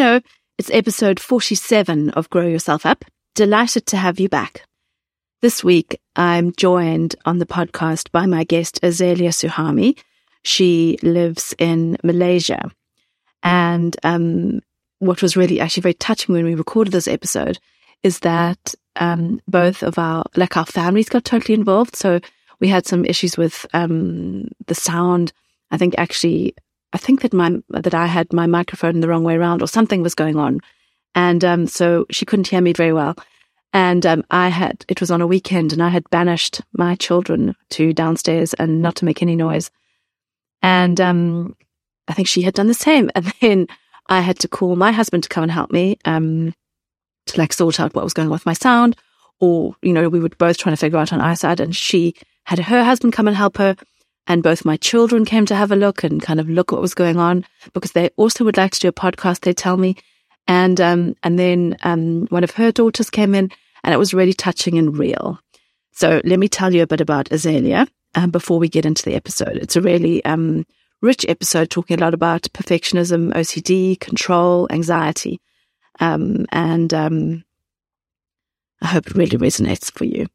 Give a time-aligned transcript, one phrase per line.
[0.00, 0.18] Hello,
[0.56, 3.04] it's episode 47 of Grow Yourself Up.
[3.34, 4.64] Delighted to have you back.
[5.42, 9.98] This week, I'm joined on the podcast by my guest, Azalia Suhaimi.
[10.42, 12.70] She lives in Malaysia.
[13.42, 14.60] And um,
[15.00, 17.58] what was really actually very touching when we recorded this episode
[18.02, 21.94] is that um, both of our, like our families got totally involved.
[21.94, 22.20] So
[22.58, 25.34] we had some issues with um, the sound.
[25.70, 26.54] I think actually
[26.92, 30.02] I think that my that I had my microphone the wrong way around or something
[30.02, 30.60] was going on,
[31.14, 33.16] and um, so she couldn't hear me very well.
[33.72, 37.54] And um, I had it was on a weekend, and I had banished my children
[37.70, 39.70] to downstairs and not to make any noise.
[40.62, 41.56] And um,
[42.08, 43.10] I think she had done the same.
[43.14, 43.66] And then
[44.08, 46.52] I had to call my husband to come and help me um,
[47.26, 48.96] to like sort out what was going on with my sound,
[49.38, 52.14] or you know we were both trying to figure out on our side, and she
[52.44, 53.76] had her husband come and help her.
[54.30, 56.94] And both my children came to have a look and kind of look what was
[56.94, 59.96] going on because they also would like to do a podcast, they tell me.
[60.46, 63.50] And, um, and then, um, one of her daughters came in
[63.82, 65.40] and it was really touching and real.
[65.90, 69.16] So let me tell you a bit about Azalia um, before we get into the
[69.16, 69.56] episode.
[69.56, 70.64] It's a really, um,
[71.02, 75.40] rich episode talking a lot about perfectionism, OCD, control, anxiety.
[75.98, 77.42] Um, and, um,
[78.80, 80.28] I hope it really resonates for you.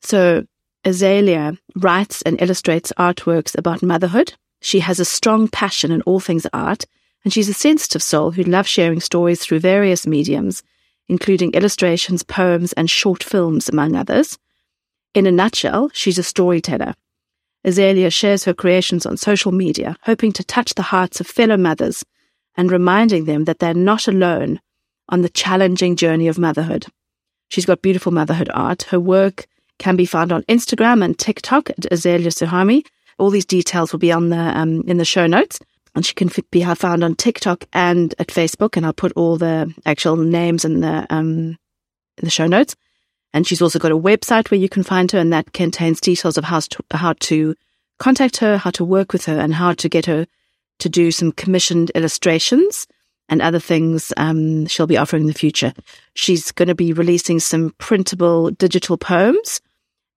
[0.00, 0.46] So
[0.84, 4.34] Azalia writes and illustrates artworks about motherhood.
[4.60, 6.84] She has a strong passion in all things art,
[7.24, 10.62] and she's a sensitive soul who loves sharing stories through various mediums,
[11.08, 14.38] including illustrations, poems, and short films, among others.
[15.14, 16.94] In a nutshell, she's a storyteller.
[17.64, 22.04] Azalia shares her creations on social media, hoping to touch the hearts of fellow mothers
[22.56, 24.60] and reminding them that they're not alone
[25.08, 26.86] on the challenging journey of motherhood.
[27.48, 28.84] She's got beautiful motherhood art.
[28.84, 29.46] Her work
[29.82, 32.86] can be found on Instagram and TikTok at Azalia Suhaimi.
[33.18, 35.58] All these details will be on the um, in the show notes,
[35.94, 38.76] and she can be found on TikTok and at Facebook.
[38.76, 41.58] And I'll put all the actual names in the um,
[42.18, 42.76] in the show notes.
[43.34, 46.36] And she's also got a website where you can find her, and that contains details
[46.36, 47.54] of how to, how to
[47.98, 50.26] contact her, how to work with her, and how to get her
[50.78, 52.86] to do some commissioned illustrations
[53.28, 55.72] and other things um, she'll be offering in the future.
[56.14, 59.60] She's going to be releasing some printable digital poems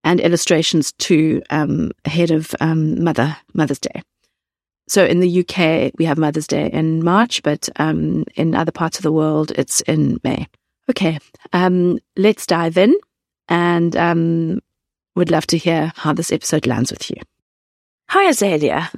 [0.05, 4.03] and illustrations to um, ahead of um, Mother Mother's Day.
[4.87, 8.97] So in the UK, we have Mother's Day in March, but um, in other parts
[8.97, 10.47] of the world, it's in May.
[10.89, 11.17] Okay,
[11.51, 12.95] um, let's dive in,
[13.49, 14.59] and um,
[15.15, 17.17] would love to hear how this episode lands with you.
[18.09, 18.91] Hi, Azalia.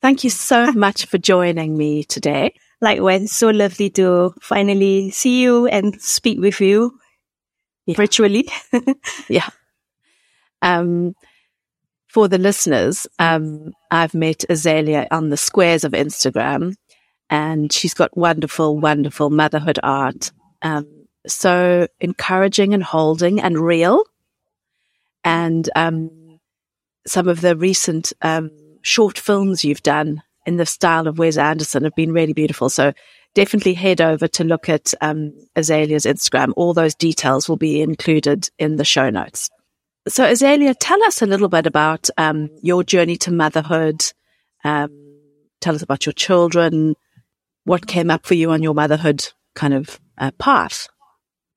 [0.00, 2.54] Thank you so much for joining me today.
[2.80, 6.96] Likewise, so lovely to finally see you and speak with you
[7.86, 7.96] yeah.
[7.96, 8.48] virtually.
[9.28, 9.48] yeah.
[10.62, 11.14] Um,
[12.06, 16.74] for the listeners, um, I've met Azalia on the squares of Instagram
[17.30, 20.30] and she's got wonderful, wonderful motherhood art.
[20.60, 20.86] Um,
[21.26, 24.04] so encouraging and holding and real.
[25.24, 26.38] And, um,
[27.06, 28.50] some of the recent, um,
[28.82, 32.68] short films you've done in the style of Wes Anderson have been really beautiful.
[32.68, 32.92] So
[33.34, 36.52] definitely head over to look at, um, Azalia's Instagram.
[36.56, 39.48] All those details will be included in the show notes.
[40.08, 44.02] So, Azalia, tell us a little bit about um, your journey to motherhood.
[44.64, 44.90] Um,
[45.60, 46.96] tell us about your children.
[47.64, 50.88] what came up for you on your motherhood kind of uh, path?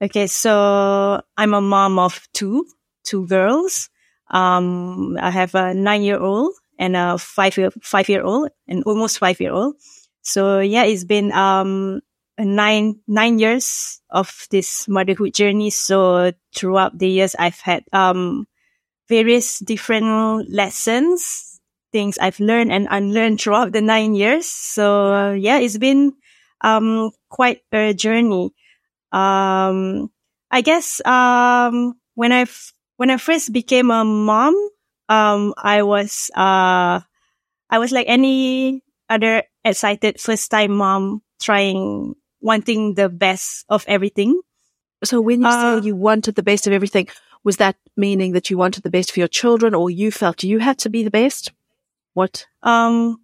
[0.01, 2.67] Okay, so I'm a mom of two,
[3.03, 3.89] two girls.
[4.29, 8.83] Um, I have a nine year old and a five year, five year old and
[8.83, 9.75] almost five year old.
[10.21, 12.01] So yeah, it's been, um,
[12.37, 15.69] nine, nine years of this motherhood journey.
[15.69, 18.47] So throughout the years, I've had, um,
[19.07, 21.61] various different lessons,
[21.93, 24.47] things I've learned and unlearned throughout the nine years.
[24.47, 26.13] So yeah, it's been,
[26.61, 28.51] um, quite a journey.
[29.11, 30.11] Um,
[30.51, 32.47] I guess, um, when I,
[32.97, 34.55] when I first became a mom,
[35.07, 36.99] um, I was, uh,
[37.69, 42.15] I was like any other excited first time mom trying,
[42.45, 44.39] wanting the best of everything.
[45.03, 47.07] So when you uh, say you wanted the best of everything,
[47.43, 50.59] was that meaning that you wanted the best for your children or you felt you
[50.59, 51.51] had to be the best?
[52.13, 52.45] What?
[52.61, 53.17] Um,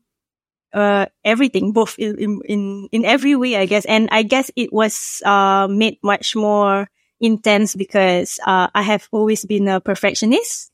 [0.73, 3.85] uh, everything, both in, in, in every way, I guess.
[3.85, 6.89] And I guess it was, uh, made much more
[7.19, 10.71] intense because, uh, I have always been a perfectionist.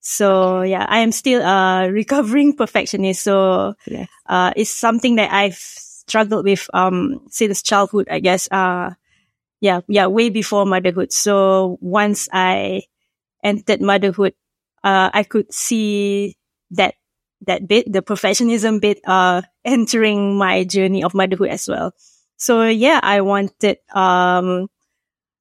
[0.00, 3.22] So yeah, I am still a recovering perfectionist.
[3.22, 4.06] So, yeah.
[4.26, 5.58] uh, it's something that I've
[6.08, 8.48] struggled with, um, since childhood, I guess.
[8.50, 8.94] Uh,
[9.60, 11.12] yeah, yeah, way before motherhood.
[11.12, 12.82] So once I
[13.42, 14.34] entered motherhood,
[14.84, 16.36] uh, I could see
[16.70, 16.94] that
[17.46, 21.92] that bit, the professionalism bit, uh, entering my journey of motherhood as well.
[22.36, 24.68] So yeah, I wanted, um,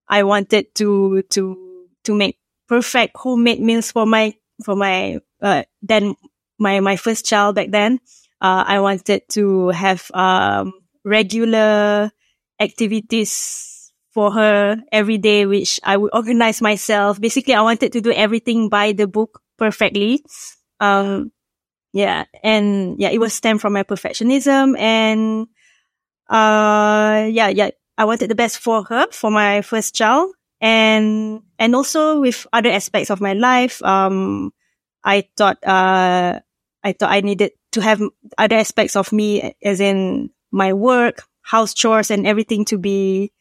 [0.07, 2.37] I wanted to, to, to make
[2.67, 4.33] perfect homemade meals for my,
[4.63, 6.15] for my, uh, then
[6.59, 7.99] my, my first child back then.
[8.41, 10.73] Uh, I wanted to have, um,
[11.03, 12.11] regular
[12.59, 17.19] activities for her every day, which I would organize myself.
[17.19, 20.23] Basically, I wanted to do everything by the book perfectly.
[20.79, 21.31] Um,
[21.93, 22.25] yeah.
[22.43, 25.47] And yeah, it was stemmed from my perfectionism and,
[26.29, 27.71] uh, yeah, yeah.
[27.97, 30.31] I wanted the best for her, for my first child.
[30.59, 34.51] And, and also with other aspects of my life, um,
[35.03, 36.39] I thought, uh,
[36.83, 38.01] I thought I needed to have
[38.37, 43.31] other aspects of me, as in my work, house chores and everything to be,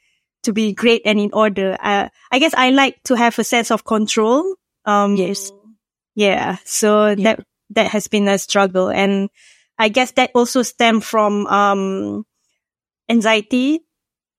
[0.42, 1.78] to be great and in order.
[1.80, 4.56] Uh, I guess I like to have a sense of control.
[4.84, 5.52] Um, yes.
[6.14, 6.58] Yeah.
[6.64, 7.36] So yeah.
[7.36, 8.90] that, that has been a struggle.
[8.90, 9.30] And
[9.78, 12.26] I guess that also stemmed from, um,
[13.08, 13.80] anxiety.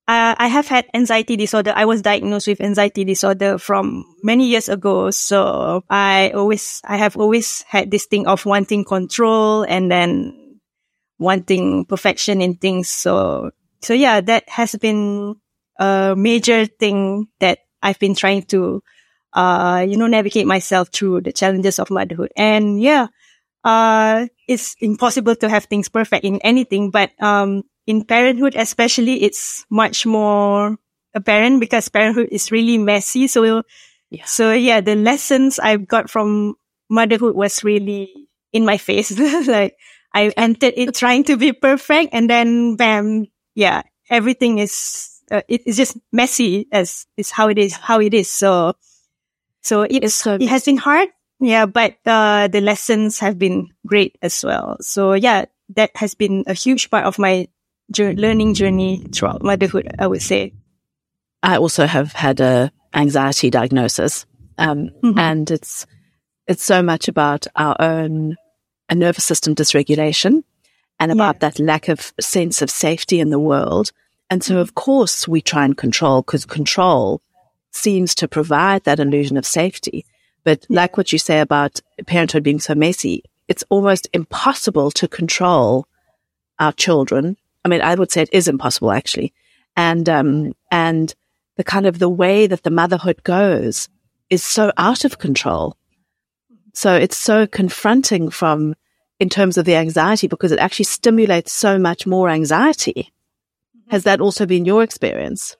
[0.08, 1.72] Uh, I have had anxiety disorder.
[1.74, 5.10] I was diagnosed with anxiety disorder from many years ago.
[5.10, 10.60] So I always, I have always had this thing of wanting control and then
[11.18, 12.88] wanting perfection in things.
[12.88, 13.50] So,
[13.82, 15.34] so yeah, that has been
[15.80, 18.84] a major thing that I've been trying to,
[19.32, 22.30] uh, you know, navigate myself through the challenges of motherhood.
[22.36, 23.08] And yeah,
[23.64, 29.64] uh, it's impossible to have things perfect in anything, but, um, in parenthood, especially, it's
[29.70, 30.76] much more
[31.14, 33.26] apparent because parenthood is really messy.
[33.26, 33.62] So,
[34.10, 34.24] yeah.
[34.24, 36.54] so yeah, the lessons I've got from
[36.90, 38.12] motherhood was really
[38.52, 39.16] in my face.
[39.48, 39.76] like
[40.12, 45.62] I entered it trying to be perfect and then bam, yeah, everything is, uh, it
[45.66, 48.30] is just messy as is how it is, how it is.
[48.30, 48.74] So,
[49.62, 51.08] so it, is, so it has been hard,
[51.40, 54.76] yeah, but uh, the lessons have been great as well.
[54.80, 57.48] So yeah, that has been a huge part of my
[57.98, 59.94] learning journey throughout motherhood.
[59.98, 60.52] I would say.
[61.42, 64.26] I also have had a anxiety diagnosis,
[64.58, 65.18] um, mm-hmm.
[65.18, 65.86] and it's
[66.46, 68.36] it's so much about our own
[68.88, 70.44] a nervous system dysregulation
[70.98, 71.50] and about yeah.
[71.50, 73.92] that lack of sense of safety in the world.
[74.30, 77.20] And so, of course, we try and control because control
[77.72, 80.04] seems to provide that illusion of safety.
[80.44, 85.86] But like what you say about parenthood being so messy, it's almost impossible to control
[86.58, 87.36] our children.
[87.66, 89.34] I mean, I would say it is impossible actually.
[89.74, 91.12] And, um, and
[91.56, 93.88] the kind of the way that the motherhood goes
[94.30, 95.76] is so out of control.
[96.74, 98.76] So it's so confronting from,
[99.18, 103.12] in terms of the anxiety because it actually stimulates so much more anxiety.
[103.88, 105.56] Has that also been your experience?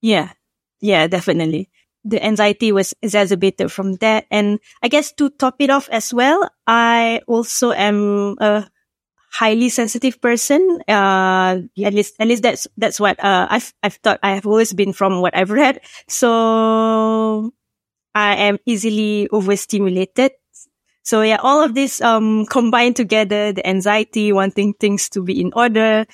[0.00, 0.32] Yeah.
[0.80, 1.68] Yeah, definitely
[2.04, 4.26] the anxiety was exacerbated from that.
[4.30, 8.68] And I guess to top it off as well, I also am a
[9.32, 10.60] highly sensitive person.
[10.86, 14.72] Uh, at least, at least that's, that's what, uh, I've, I've thought I have always
[14.72, 15.80] been from what I've read.
[16.06, 17.50] So
[18.14, 20.32] I am easily overstimulated.
[21.02, 25.50] So yeah, all of this, um, combined together, the anxiety, wanting things to be in
[25.56, 26.06] order,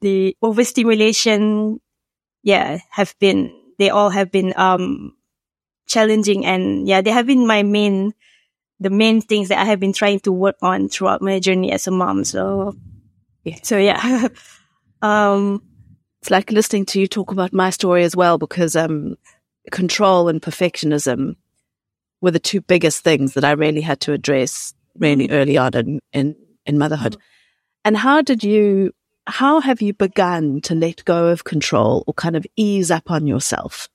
[0.00, 1.80] the overstimulation,
[2.42, 5.16] yeah, have been, they all have been, um,
[5.86, 8.12] challenging and yeah, they have been my main,
[8.84, 11.86] the main things that I have been trying to work on throughout my journey as
[11.86, 12.22] a mom.
[12.22, 12.76] So,
[13.42, 13.58] yeah.
[13.62, 14.28] so yeah.
[15.02, 15.62] Um,
[16.22, 19.16] it's like listening to you talk about my story as well, because um,
[19.70, 21.36] control and perfectionism
[22.22, 25.34] were the two biggest things that I really had to address really mm-hmm.
[25.34, 27.18] early on in, in, in motherhood.
[27.84, 28.92] And how did you,
[29.26, 33.26] how have you begun to let go of control or kind of ease up on
[33.26, 33.90] yourself?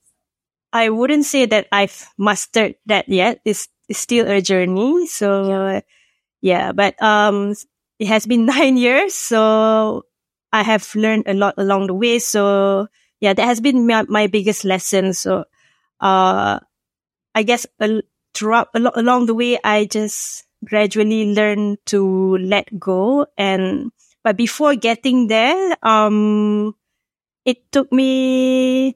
[0.72, 3.42] I wouldn't say that I've mastered that yet.
[3.46, 5.08] It's still a journey.
[5.08, 5.82] So
[6.42, 7.54] yeah, but, um,
[8.00, 9.14] it has been nine years.
[9.14, 10.06] So
[10.52, 12.20] I have learned a lot along the way.
[12.20, 12.88] So
[13.20, 15.14] yeah, that has been my, my biggest lesson.
[15.14, 15.46] So,
[16.00, 16.60] uh,
[17.36, 18.02] I guess uh,
[18.34, 23.28] throughout along the way, I just gradually learned to let go.
[23.38, 23.92] And,
[24.24, 26.76] but before getting there, um,
[27.46, 28.96] it took me,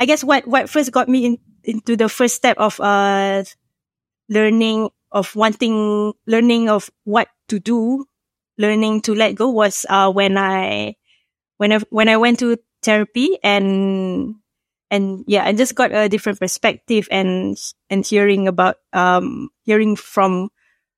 [0.00, 3.44] I guess what, what first got me in, into the first step of, uh,
[4.28, 8.04] learning of wanting, learning of what to do
[8.58, 10.94] learning to let go was uh, when I
[11.56, 14.36] when I when I went to therapy and
[14.90, 17.56] and yeah, I just got a different perspective and
[17.90, 20.50] and hearing about um hearing from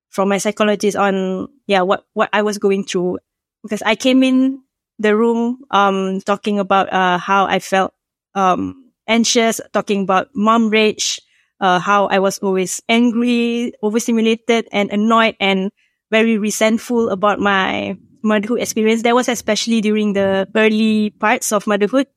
[0.09, 3.19] from my psychologist on yeah what what I was going through.
[3.63, 4.61] Because I came in
[4.99, 7.93] the room um talking about uh how I felt
[8.35, 11.19] um anxious, talking about mom rage,
[11.61, 15.71] uh how I was always angry, overstimulated and annoyed and
[16.11, 19.03] very resentful about my motherhood experience.
[19.03, 22.07] That was especially during the early parts of motherhood,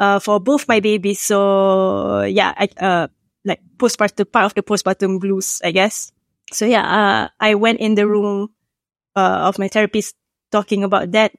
[0.00, 1.20] uh, for both my babies.
[1.20, 3.08] So yeah, I, uh,
[3.44, 6.12] like postpartum, part of the postpartum blues, I guess.
[6.52, 8.50] So yeah, uh, I went in the room,
[9.16, 10.16] uh, of my therapist
[10.50, 11.32] talking about that.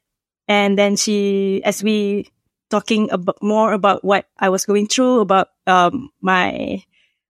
[0.48, 2.30] And then she, as we
[2.70, 6.84] talking about more about what I was going through, about, um, my,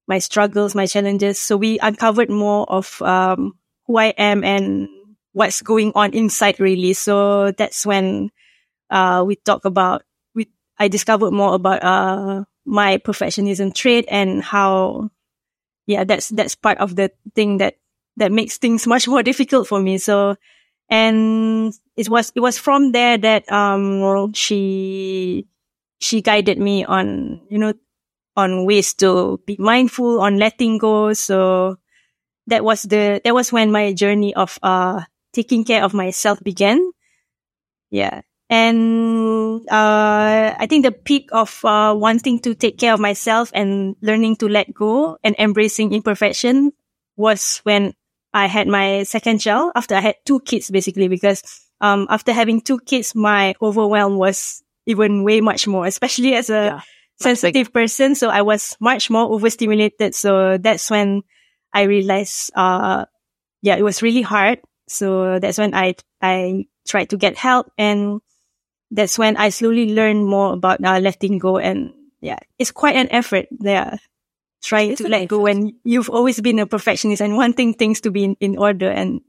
[0.10, 1.38] my struggles, my challenges.
[1.38, 3.54] So we uncovered more of, um,
[3.86, 4.90] who I am and
[5.34, 6.94] what's going on inside really.
[6.94, 8.32] So that's when,
[8.90, 10.02] uh, we talk about,
[10.34, 10.50] we,
[10.80, 15.12] I discovered more about, uh, my perfectionism trait and how,
[15.86, 17.76] yeah, that's, that's part of the thing that,
[18.18, 20.00] that makes things much more difficult for me.
[20.00, 20.36] So,
[20.90, 25.48] and it was, it was from there that, um, she,
[26.00, 27.74] she guided me on, you know,
[28.40, 31.12] on ways to be mindful, on letting go.
[31.12, 31.76] So,
[32.50, 35.02] that was the that was when my journey of uh
[35.34, 36.82] taking care of myself began.
[37.90, 38.22] Yeah.
[38.50, 43.96] And uh I think the peak of uh wanting to take care of myself and
[44.02, 46.74] learning to let go and embracing imperfection
[47.16, 47.94] was when
[48.34, 51.46] I had my second child after I had two kids basically because
[51.82, 56.74] um after having two kids my overwhelm was even way much more, especially as a
[56.74, 56.82] yeah,
[57.20, 58.16] sensitive person.
[58.16, 60.16] So I was much more overstimulated.
[60.16, 61.24] So that's when
[61.74, 63.06] I realized, uh,
[63.62, 64.60] yeah, it was really hard.
[64.88, 68.22] So that's when I, I tried to get help and
[68.90, 71.58] that's when I slowly learned more about uh, letting go.
[71.58, 74.00] And yeah, it's quite an effort there.
[74.62, 78.26] Trying to let go when you've always been a perfectionist and wanting things to be
[78.26, 78.90] in, in order.
[78.90, 79.22] And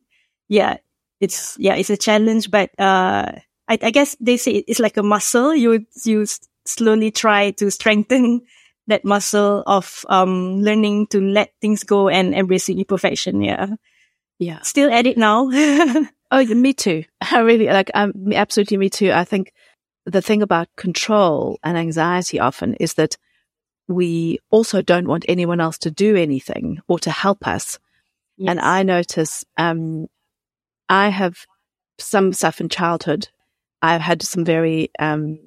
[0.48, 0.78] yeah,
[1.20, 3.30] it's, yeah, it's a challenge, but, uh,
[3.68, 5.54] I, I guess they say it's like a muscle.
[5.54, 6.26] You, you
[6.72, 8.42] slowly try to strengthen
[8.86, 13.40] that muscle of um, learning to let things go and embracing imperfection.
[13.42, 13.68] Yeah.
[14.38, 14.60] Yeah.
[14.62, 15.48] Still at it now.
[16.30, 17.04] oh, me too.
[17.20, 19.12] I really like, um, absolutely me too.
[19.12, 19.52] I think
[20.06, 23.16] the thing about control and anxiety often is that
[23.86, 27.78] we also don't want anyone else to do anything or to help us.
[28.36, 28.50] Yes.
[28.50, 30.06] And I notice, um,
[30.88, 31.44] I have
[31.98, 33.28] some stuff in childhood.
[33.82, 35.38] I've had some very, um,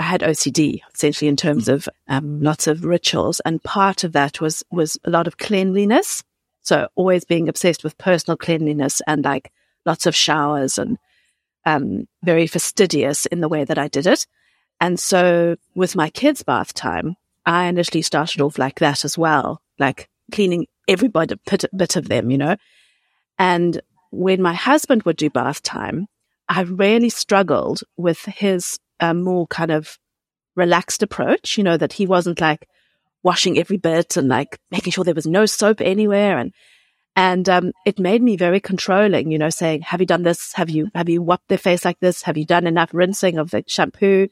[0.00, 4.40] I had OCD essentially in terms of um, lots of rituals, and part of that
[4.40, 6.24] was was a lot of cleanliness.
[6.62, 9.52] So always being obsessed with personal cleanliness and like
[9.84, 10.96] lots of showers and
[11.66, 14.26] um, very fastidious in the way that I did it.
[14.80, 19.60] And so with my kids' bath time, I initially started off like that as well,
[19.78, 21.38] like cleaning every bit,
[21.76, 22.56] bit of them, you know.
[23.38, 26.08] And when my husband would do bath time,
[26.48, 29.98] I really struggled with his a more kind of
[30.56, 32.68] relaxed approach, you know, that he wasn't like
[33.22, 36.38] washing every bit and like making sure there was no soap anywhere.
[36.38, 36.52] And,
[37.16, 40.52] and, um, it made me very controlling, you know, saying, have you done this?
[40.54, 42.22] Have you, have you wiped their face like this?
[42.22, 44.28] Have you done enough rinsing of the shampoo?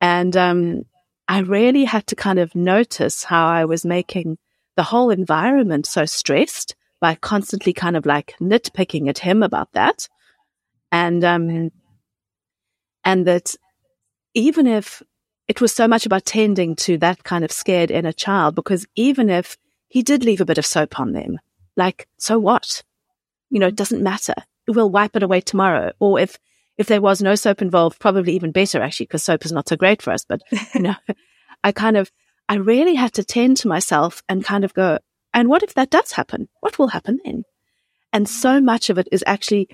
[0.00, 0.82] And, um,
[1.28, 4.38] I really had to kind of notice how I was making
[4.76, 10.08] the whole environment so stressed by constantly kind of like nitpicking at him about that.
[10.92, 11.70] And, um,
[13.04, 13.54] and that
[14.36, 15.02] even if
[15.48, 19.30] it was so much about tending to that kind of scared inner child, because even
[19.30, 19.56] if
[19.88, 21.38] he did leave a bit of soap on them,
[21.74, 22.82] like, so what?
[23.48, 23.76] You know, it mm.
[23.76, 24.34] doesn't matter.
[24.68, 25.92] We'll wipe it away tomorrow.
[26.00, 26.38] Or if,
[26.76, 29.76] if there was no soap involved, probably even better actually, because soap is not so
[29.76, 30.26] great for us.
[30.26, 30.42] But,
[30.74, 30.96] you know,
[31.64, 32.12] I kind of,
[32.46, 34.98] I really had to tend to myself and kind of go,
[35.32, 36.48] and what if that does happen?
[36.60, 37.44] What will happen then?
[38.12, 38.30] And mm.
[38.30, 39.68] so much of it is actually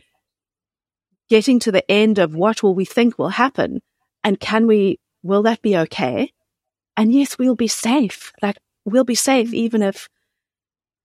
[1.28, 3.80] getting to the end of what will we think will happen?
[4.24, 6.32] And can we, will that be okay?
[6.96, 8.32] And yes, we'll be safe.
[8.42, 10.08] Like we'll be safe even if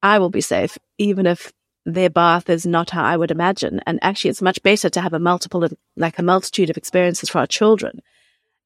[0.02, 1.52] I will be safe, even if
[1.86, 3.82] their bath is not how I would imagine.
[3.86, 7.30] And actually, it's much better to have a multiple, of, like a multitude of experiences
[7.30, 8.02] for our children.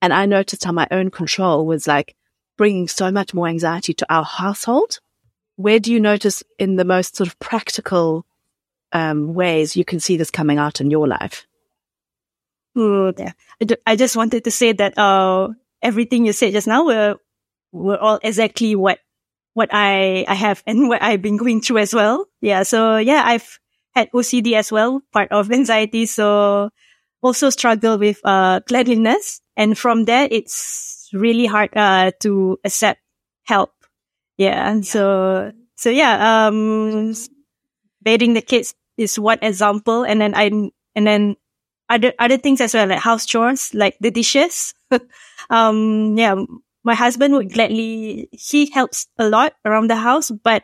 [0.02, 2.16] And I noticed how my own control was like
[2.58, 5.00] bringing so much more anxiety to our household.
[5.56, 8.26] Where do you notice in the most sort of practical
[8.92, 11.46] um, ways you can see this coming out in your life?
[12.76, 13.34] Oh, yeah.
[13.86, 15.50] I just wanted to say that uh,
[15.82, 17.18] everything you said just now were
[17.72, 19.00] were all exactly what
[19.54, 22.26] what I, I have and what I've been going through as well.
[22.42, 22.64] Yeah.
[22.64, 23.60] So yeah, I've
[23.94, 26.06] had OCD as well, part of anxiety.
[26.06, 26.70] So
[27.22, 29.42] also struggle with, uh, cleanliness.
[29.58, 33.02] And from there, it's really hard, uh, to accept
[33.44, 33.74] help.
[34.38, 34.70] Yeah.
[34.70, 37.14] And so, so yeah, um,
[38.02, 40.04] bathing the kids is one example.
[40.04, 40.46] And then I,
[40.96, 41.36] and then
[41.92, 44.74] other, other things as well, like house chores, like the dishes.
[45.50, 46.36] um, yeah,
[46.84, 50.64] my husband would gladly, he helps a lot around the house, but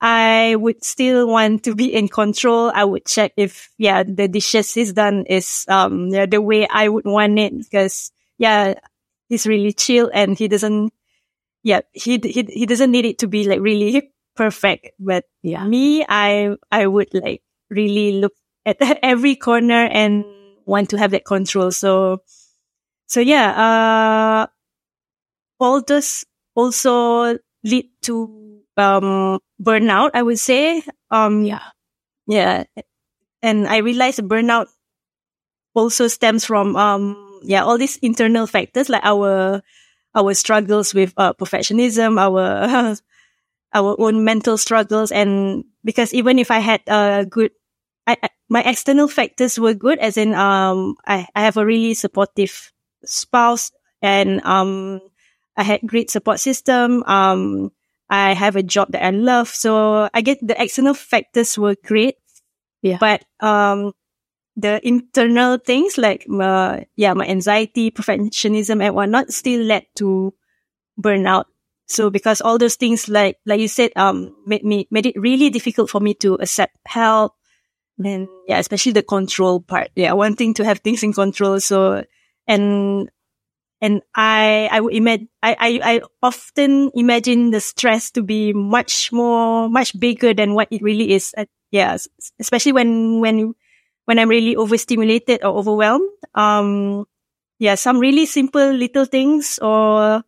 [0.00, 2.72] I would still want to be in control.
[2.74, 6.88] I would check if, yeah, the dishes is done is, um, yeah, the way I
[6.88, 8.74] would want it because, yeah,
[9.28, 10.92] he's really chill and he doesn't,
[11.62, 14.88] yeah, he, he, he doesn't need it to be like really perfect.
[14.98, 18.32] But yeah, me, I, I would like really look
[18.64, 20.24] at every corner and
[20.66, 21.70] want to have that control.
[21.70, 22.22] So,
[23.06, 24.46] so yeah, uh,
[25.60, 30.82] all this also lead to um, burnout, I would say.
[31.10, 31.62] Um, yeah.
[32.26, 32.64] Yeah.
[33.42, 34.66] And I realized burnout
[35.74, 39.62] also stems from, um, yeah, all these internal factors like our,
[40.14, 42.96] our struggles with, uh, perfectionism, our,
[43.74, 45.10] our own mental struggles.
[45.12, 47.52] And because even if I had a good,
[48.06, 51.94] I, I, my external factors were good, as in, um, I, I have a really
[51.94, 52.70] supportive
[53.02, 55.00] spouse and, um,
[55.56, 57.02] I had great support system.
[57.04, 57.72] Um,
[58.10, 59.48] I have a job that I love.
[59.48, 62.16] So I get the external factors were great.
[62.82, 62.98] Yeah.
[63.00, 63.96] But, um,
[64.54, 70.34] the internal things like, uh, yeah, my anxiety, perfectionism and whatnot still led to
[71.00, 71.46] burnout.
[71.88, 75.48] So because all those things, like, like you said, um, made me, made it really
[75.48, 77.32] difficult for me to accept help.
[78.02, 79.90] And yeah, especially the control part.
[79.94, 80.12] Yeah.
[80.12, 81.60] Wanting to have things in control.
[81.60, 82.04] So,
[82.46, 83.10] and
[83.82, 89.10] and I, I would imagine, I, I, I often imagine the stress to be much
[89.10, 91.34] more, much bigger than what it really is.
[91.36, 91.96] Uh, yeah.
[92.38, 93.54] Especially when, when,
[94.04, 96.08] when I'm really overstimulated or overwhelmed.
[96.36, 97.06] Um,
[97.58, 100.22] yeah, some really simple little things or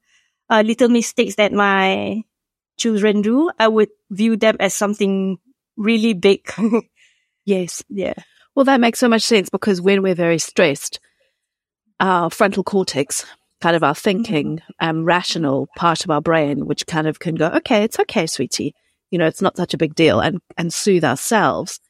[0.50, 2.24] uh, little mistakes that my
[2.76, 5.38] children do, I would view them as something
[5.76, 6.50] really big.
[7.44, 7.82] yes.
[7.88, 8.14] Yeah.
[8.54, 11.00] Well, that makes so much sense because when we're very stressed,
[12.00, 13.24] our frontal cortex
[13.60, 17.46] kind of our thinking, um, rational part of our brain, which kind of can go,
[17.48, 18.74] okay, it's okay, sweetie.
[19.10, 21.80] You know, it's not such a big deal and, and soothe ourselves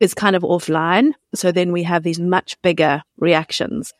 [0.00, 1.12] is kind of offline.
[1.34, 3.92] So then we have these much bigger reactions.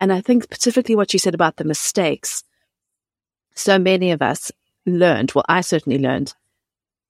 [0.00, 2.44] And I think specifically what you said about the mistakes.
[3.54, 4.52] So many of us
[4.86, 6.32] learned, well, I certainly learned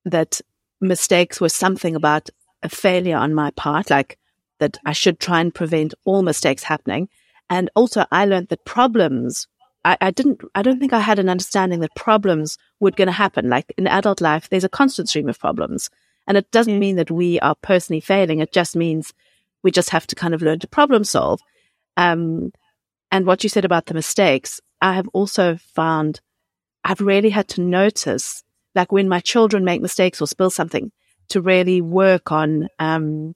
[0.07, 0.41] that
[0.81, 2.31] mistakes were something about
[2.63, 4.19] a failure on my part, like
[4.59, 7.09] that I should try and prevent all mistakes happening.
[7.51, 9.47] And also I learned that problems,
[9.85, 13.13] I, I didn't, I don't think I had an understanding that problems were going to
[13.13, 13.49] happen.
[13.49, 15.91] Like in adult life, there's a constant stream of problems.
[16.27, 18.39] And it doesn't mean that we are personally failing.
[18.39, 19.13] It just means
[19.63, 21.41] we just have to kind of learn to problem solve.
[21.97, 22.53] Um,
[23.11, 26.21] and what you said about the mistakes, I have also found
[26.85, 28.43] I've really had to notice,
[28.75, 30.91] like when my children make mistakes or spill something,
[31.33, 33.35] to really work on um,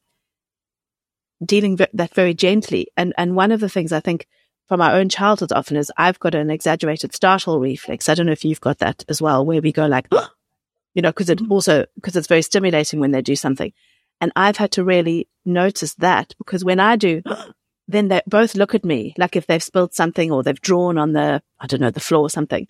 [1.45, 2.89] dealing that very gently.
[2.97, 4.27] And, and one of the things I think
[4.69, 8.09] from our own childhood often is I've got an exaggerated startle reflex.
[8.09, 10.09] I don't know if you've got that as well, where we go like,
[10.95, 11.53] you know, cause it mm-hmm.
[11.53, 13.73] also, cause it's very stimulating when they do something.
[14.21, 17.23] And I've had to really notice that because when I do,
[17.89, 21.13] then they both look at me like if they've spilled something or they've drawn on
[21.13, 22.67] the, I don't know, the floor or something.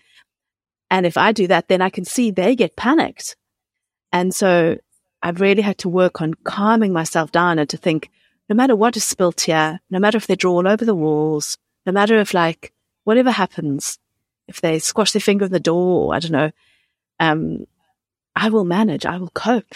[0.90, 3.36] And if I do that, then I can see they get panicked.
[4.12, 4.76] And so
[5.22, 8.10] I've really had to work on calming myself down and to think,
[8.48, 11.58] no matter what is spilt here, no matter if they draw all over the walls,
[11.84, 12.72] no matter if like
[13.04, 13.98] whatever happens,
[14.46, 16.50] if they squash their finger in the door, I don't know,
[17.18, 17.66] um,
[18.36, 19.74] I will manage, I will cope,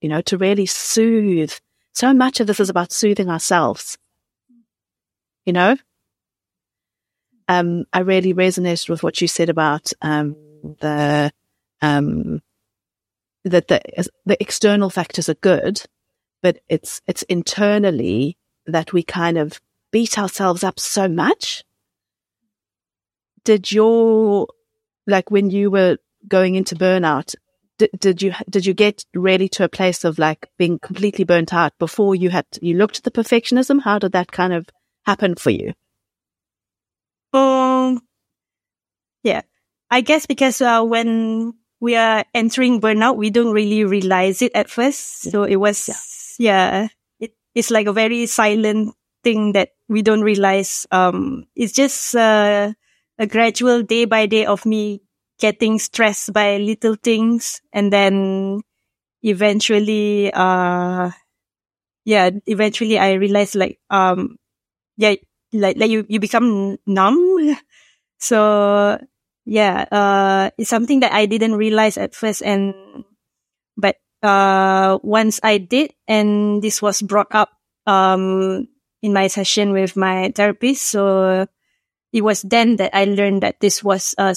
[0.00, 1.52] you know, to really soothe.
[1.92, 3.98] So much of this is about soothing ourselves.
[5.44, 5.76] you know?
[7.48, 10.36] Um, I really resonated with what you said about, um,
[10.80, 11.32] the,
[11.80, 12.42] um,
[13.46, 13.80] that the,
[14.24, 15.82] the external factors are good,
[16.42, 19.60] but it's, it's internally that we kind of
[19.92, 21.64] beat ourselves up so much.
[23.44, 24.48] Did your,
[25.06, 27.36] like when you were going into burnout,
[27.78, 31.54] did, did you, did you get really to a place of like being completely burnt
[31.54, 33.82] out before you had, you looked at the perfectionism?
[33.82, 34.66] How did that kind of
[35.04, 35.72] happen for you?
[37.32, 38.00] Um,
[39.22, 39.42] yeah,
[39.90, 44.70] I guess because uh, when we are entering burnout, we don't really realize it at
[44.70, 45.30] first.
[45.30, 45.88] So it was,
[46.38, 46.88] yeah, yeah
[47.20, 50.86] it, it's like a very silent thing that we don't realize.
[50.90, 52.72] Um, it's just uh,
[53.18, 55.02] a gradual day by day of me
[55.38, 58.62] getting stressed by little things, and then
[59.22, 61.10] eventually, uh,
[62.04, 64.36] yeah, eventually I realized like, um,
[64.96, 65.16] yeah,
[65.52, 67.56] like like you you become numb.
[68.20, 68.98] So
[69.46, 72.74] yeah, uh, it's something that I didn't realize at first, and
[73.76, 77.50] but uh, once I did, and this was brought up
[77.86, 78.66] um
[79.02, 81.46] in my session with my therapist, so
[82.12, 84.34] it was then that I learned that this was uh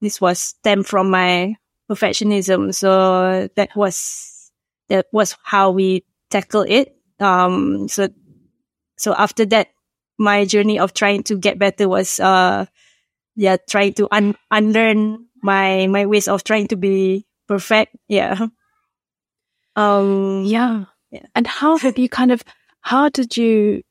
[0.00, 1.56] this was stemmed from my
[1.90, 2.74] perfectionism.
[2.74, 4.52] So that was
[4.88, 6.94] that was how we tackle it.
[7.18, 8.08] Um, so
[8.96, 9.68] so after that,
[10.18, 12.66] my journey of trying to get better was, uh,
[13.40, 17.96] yeah, trying to un- unlearn my, my ways of trying to be perfect.
[18.06, 18.48] Yeah.
[19.76, 20.84] Um, yeah.
[21.10, 21.24] yeah.
[21.34, 22.44] And how have you kind of,
[22.82, 23.82] how did you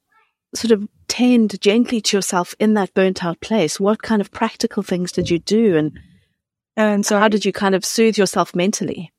[0.54, 3.80] sort of tend gently to yourself in that burnt out place?
[3.80, 5.78] What kind of practical things did you do?
[5.78, 6.00] And,
[6.78, 9.12] and so how did you kind of soothe yourself mentally?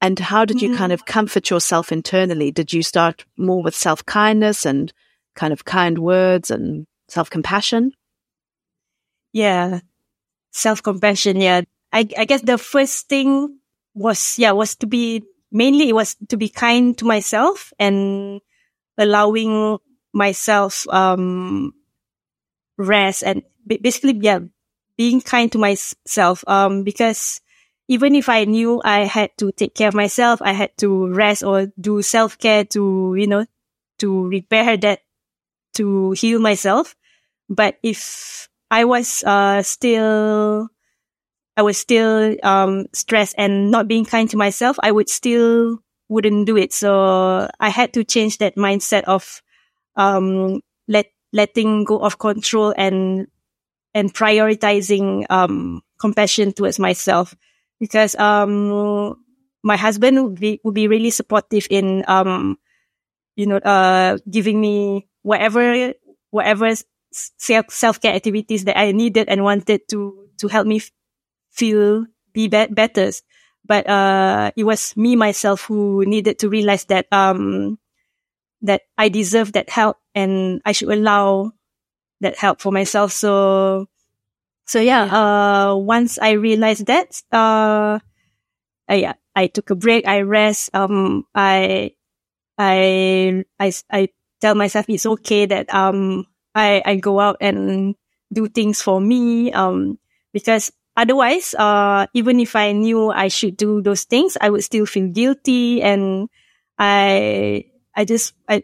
[0.00, 0.78] And how did you mm-hmm.
[0.78, 2.50] kind of comfort yourself internally?
[2.50, 4.94] Did you start more with self kindness and
[5.36, 7.92] kind of kind words and self compassion?
[9.32, 9.80] Yeah.
[10.50, 11.40] Self compassion.
[11.40, 11.62] Yeah.
[11.92, 13.58] I, I guess the first thing
[13.94, 18.40] was, yeah, was to be, mainly it was to be kind to myself and
[18.96, 19.78] allowing
[20.12, 21.72] myself, um,
[22.76, 24.40] rest and basically, yeah,
[24.96, 26.44] being kind to myself.
[26.46, 27.40] Um, because
[27.88, 31.42] even if I knew I had to take care of myself, I had to rest
[31.42, 33.46] or do self care to, you know,
[33.98, 35.00] to repair that
[35.74, 36.94] to heal myself.
[37.48, 40.68] But if I was uh, still,
[41.56, 45.78] I was still um, stressed and not being kind to myself, I would still
[46.08, 46.72] wouldn't do it.
[46.72, 49.42] So I had to change that mindset of
[49.96, 53.28] um, let letting go of control and
[53.94, 57.34] and prioritizing um, compassion towards myself
[57.80, 59.16] because um,
[59.62, 62.58] my husband would be, would be really supportive in um,
[63.36, 65.92] you know uh, giving me whatever
[66.30, 66.72] whatever
[67.12, 70.80] self care activities that I needed and wanted to to help me
[71.50, 73.10] feel be, be- better.
[73.66, 77.78] But uh, it was me myself who needed to realize that um
[78.62, 81.52] that I deserve that help and I should allow
[82.20, 83.12] that help for myself.
[83.12, 83.86] So
[84.66, 87.98] so yeah, uh once I realized that, uh,
[88.90, 91.92] uh yeah, I took a break, I rest, um I
[92.58, 94.08] I I I
[94.40, 97.94] tell myself it's okay that um I I go out and
[98.32, 99.98] do things for me um
[100.32, 104.86] because otherwise uh even if I knew I should do those things I would still
[104.86, 106.28] feel guilty and
[106.78, 107.64] I
[107.96, 108.62] I just I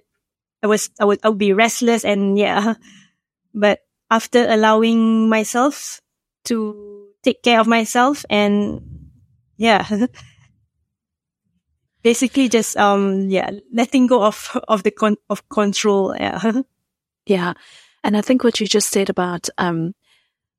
[0.63, 2.75] I was I would I would be restless and yeah.
[3.55, 6.01] But after allowing myself
[6.47, 8.83] to take care of myself and
[9.57, 9.87] yeah.
[12.03, 16.37] Basically just um yeah letting go of of the con- of control yeah
[17.27, 17.53] yeah
[18.03, 19.95] and i think what you just said about um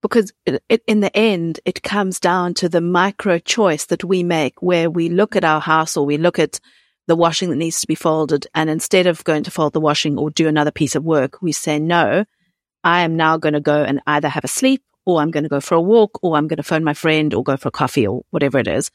[0.01, 4.23] because it, it, in the end it comes down to the micro choice that we
[4.23, 6.59] make where we look at our house or we look at
[7.07, 10.17] the washing that needs to be folded and instead of going to fold the washing
[10.17, 12.25] or do another piece of work we say no
[12.83, 15.49] i am now going to go and either have a sleep or i'm going to
[15.49, 17.71] go for a walk or i'm going to phone my friend or go for a
[17.71, 18.91] coffee or whatever it is.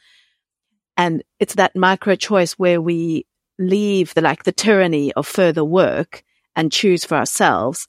[1.01, 3.25] And it's that micro choice where we
[3.59, 6.23] leave the like the tyranny of further work
[6.61, 7.89] and choose for ourselves.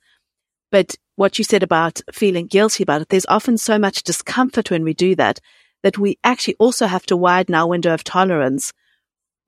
[0.72, 4.84] But what you said about feeling guilty about it, there's often so much discomfort when
[4.84, 5.40] we do that,
[5.84, 8.72] that we actually also have to widen our window of tolerance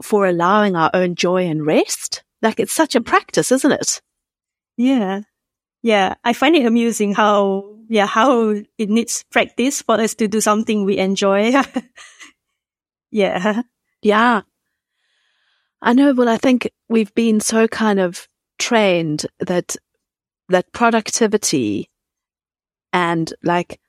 [0.03, 2.23] for allowing our own joy and rest.
[2.41, 4.01] Like it's such a practice, isn't it?
[4.77, 5.21] Yeah.
[5.81, 6.15] Yeah.
[6.23, 10.83] I find it amusing how, yeah, how it needs practice for us to do something
[10.83, 11.53] we enjoy.
[13.13, 13.61] Yeah.
[14.01, 14.41] Yeah.
[15.79, 16.13] I know.
[16.13, 18.27] Well, I think we've been so kind of
[18.63, 19.75] trained that
[20.47, 21.89] that productivity
[22.93, 23.79] and like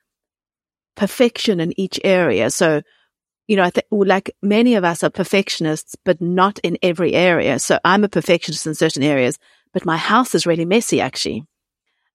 [0.97, 2.51] perfection in each area.
[2.51, 2.83] So,
[3.47, 7.61] you know, I think like many of us are perfectionists, but not in every area.
[7.61, 9.39] So I'm a perfectionist in certain areas,
[9.73, 11.45] but my house is really messy actually.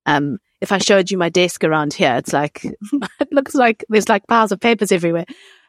[0.06, 2.66] Um, if I showed you my desk around here, it's like,
[3.22, 5.26] it looks like there's like piles of papers everywhere,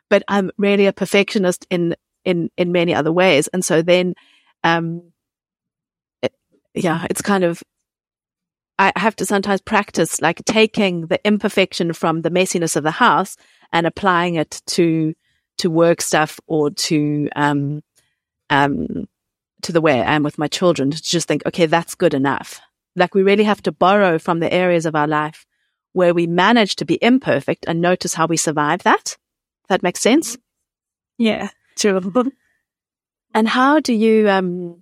[0.09, 3.47] but I'm really a perfectionist in, in, in many other ways.
[3.49, 4.15] And so then,
[4.65, 5.10] um,
[6.75, 7.63] yeah, it's kind of,
[8.79, 13.37] I have to sometimes practice like taking the imperfection from the messiness of the house
[13.73, 15.15] and applying it to,
[15.59, 17.83] to work stuff or to, um,
[18.49, 19.07] um,
[19.63, 22.61] to the way I am with my children to just think, okay, that's good enough.
[22.97, 25.47] Like we really have to borrow from the areas of our life
[25.93, 29.17] where we manage to be imperfect and notice how we survive that.
[29.69, 30.39] That makes sense.
[31.19, 32.13] Yeah, true.
[33.35, 34.80] and how do you, um,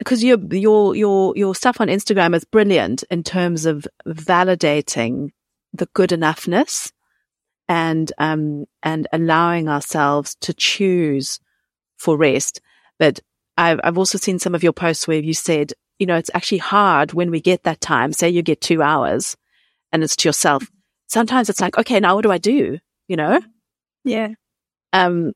[0.00, 5.28] because your, your, your, your stuff on Instagram is brilliant in terms of validating
[5.74, 6.90] the good enoughness
[7.68, 11.38] and, um, and allowing ourselves to choose
[11.98, 12.62] for rest.
[12.98, 13.20] But
[13.58, 16.58] I've, I've also seen some of your posts where you said, you know, it's actually
[16.58, 18.14] hard when we get that time.
[18.14, 19.36] Say you get two hours
[19.92, 20.66] and it's to yourself.
[21.08, 22.78] Sometimes it's like, okay, now what do I do?
[23.06, 23.38] You know?
[24.02, 24.30] Yeah.
[24.94, 25.34] Um,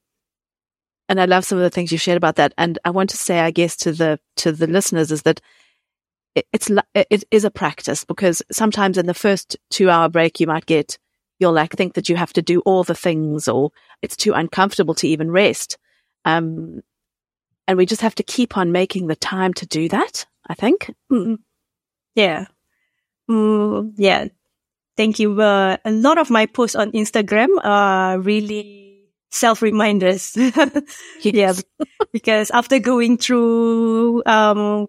[1.08, 2.54] and I love some of the things you've shared about that.
[2.56, 5.40] And I want to say, I guess, to the to the listeners is that
[6.34, 10.46] it, it's it is a practice because sometimes in the first two hour break you
[10.46, 10.98] might get
[11.38, 13.70] you'll like think that you have to do all the things or
[14.02, 15.78] it's too uncomfortable to even rest.
[16.24, 16.82] Um,
[17.66, 20.26] and we just have to keep on making the time to do that.
[20.46, 20.94] I think.
[21.10, 21.38] Mm.
[22.14, 22.46] Yeah.
[23.28, 24.28] Mm, yeah.
[24.96, 25.40] Thank you.
[25.40, 28.83] Uh, a lot of my posts on Instagram are really
[29.34, 30.36] self reminders.
[31.20, 31.52] yeah.
[32.12, 34.86] because after going through, um,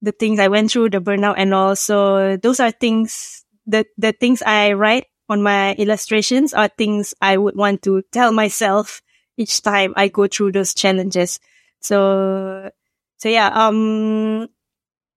[0.00, 4.42] the things I went through, the burnout and also those are things that the things
[4.42, 9.00] I write on my illustrations are things I would want to tell myself
[9.36, 11.40] each time I go through those challenges.
[11.80, 12.70] So,
[13.16, 14.48] so yeah, um,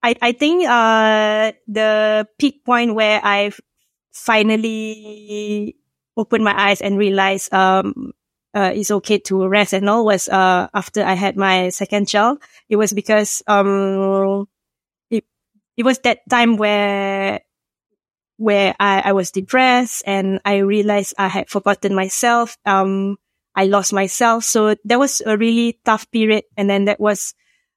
[0.01, 3.51] I, I think, uh, the peak point where I
[4.13, 5.75] finally
[6.15, 8.13] opened my eyes and realized, um,
[8.53, 12.41] uh, it's okay to rest and all was, uh, after I had my second child.
[12.69, 14.47] It was because, um,
[15.09, 15.25] it,
[15.75, 17.41] it was that time where,
[18.37, 22.57] where I, I was depressed and I realized I had forgotten myself.
[22.65, 23.17] Um,
[23.55, 24.43] I lost myself.
[24.43, 26.43] So that was a really tough period.
[26.55, 27.33] And then that was,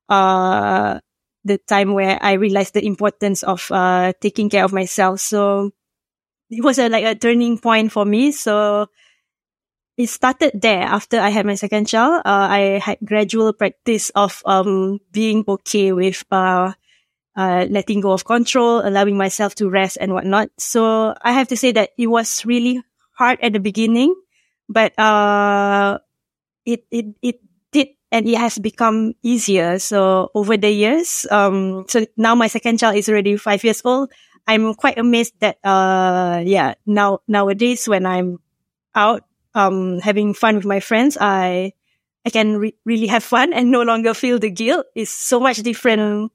[0.09, 1.00] uh,
[1.44, 5.20] the time where I realized the importance of uh, taking care of myself.
[5.20, 5.70] So
[6.50, 8.30] it was a, like a turning point for me.
[8.33, 8.88] So
[10.00, 12.24] it started there after I had my second child.
[12.24, 16.72] Uh, I had gradual practice of um, being okay with uh,
[17.36, 20.48] uh, letting go of control, allowing myself to rest and whatnot.
[20.56, 22.80] So I have to say that it was really
[23.12, 24.16] hard at the beginning,
[24.68, 26.00] but uh,
[26.64, 29.78] it it it did and it has become easier.
[29.78, 34.10] So over the years, um, so now my second child is already five years old.
[34.48, 38.40] I'm quite amazed that, uh, yeah, now, nowadays when I'm
[38.96, 39.22] out,
[39.54, 41.72] um, having fun with my friends, I,
[42.24, 44.86] I can re- really have fun and no longer feel the guilt.
[44.94, 46.32] It's so much different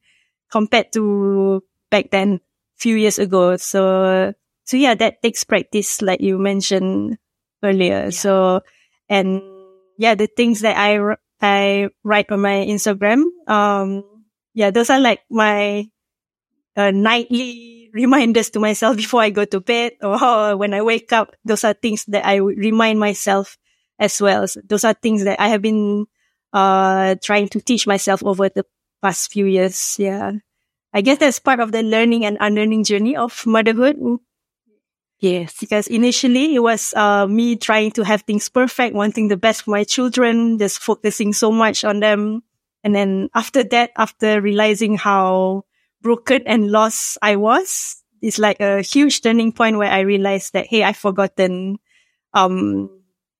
[0.51, 2.41] compared to back then,
[2.75, 3.57] few years ago.
[3.57, 7.17] So, so yeah, that takes practice, like you mentioned
[7.63, 8.05] earlier.
[8.05, 8.09] Yeah.
[8.09, 8.61] So,
[9.09, 9.41] and
[9.97, 13.23] yeah, the things that I I write on my Instagram.
[13.47, 14.03] Um,
[14.53, 15.85] yeah, those are like my
[16.75, 21.33] uh, nightly reminders to myself before I go to bed or when I wake up.
[21.45, 23.57] Those are things that I remind myself
[23.97, 24.47] as well.
[24.47, 26.05] So those are things that I have been
[26.53, 28.65] uh, trying to teach myself over the
[29.01, 29.95] past few years.
[29.97, 30.33] Yeah.
[30.93, 33.97] I guess that's part of the learning and unlearning journey of motherhood.
[35.19, 35.55] Yes.
[35.59, 39.71] Because initially it was, uh, me trying to have things perfect, wanting the best for
[39.71, 42.43] my children, just focusing so much on them.
[42.83, 45.63] And then after that, after realizing how
[46.05, 50.67] broken and lost I was, it's like a huge turning point where I realized that,
[50.67, 51.77] Hey, I've forgotten,
[52.33, 52.93] um,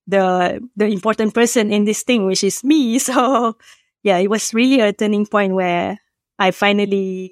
[0.08, 2.98] the, the important person in this thing, which is me.
[3.06, 3.56] So
[4.02, 6.00] yeah, it was really a turning point where
[6.40, 7.32] I finally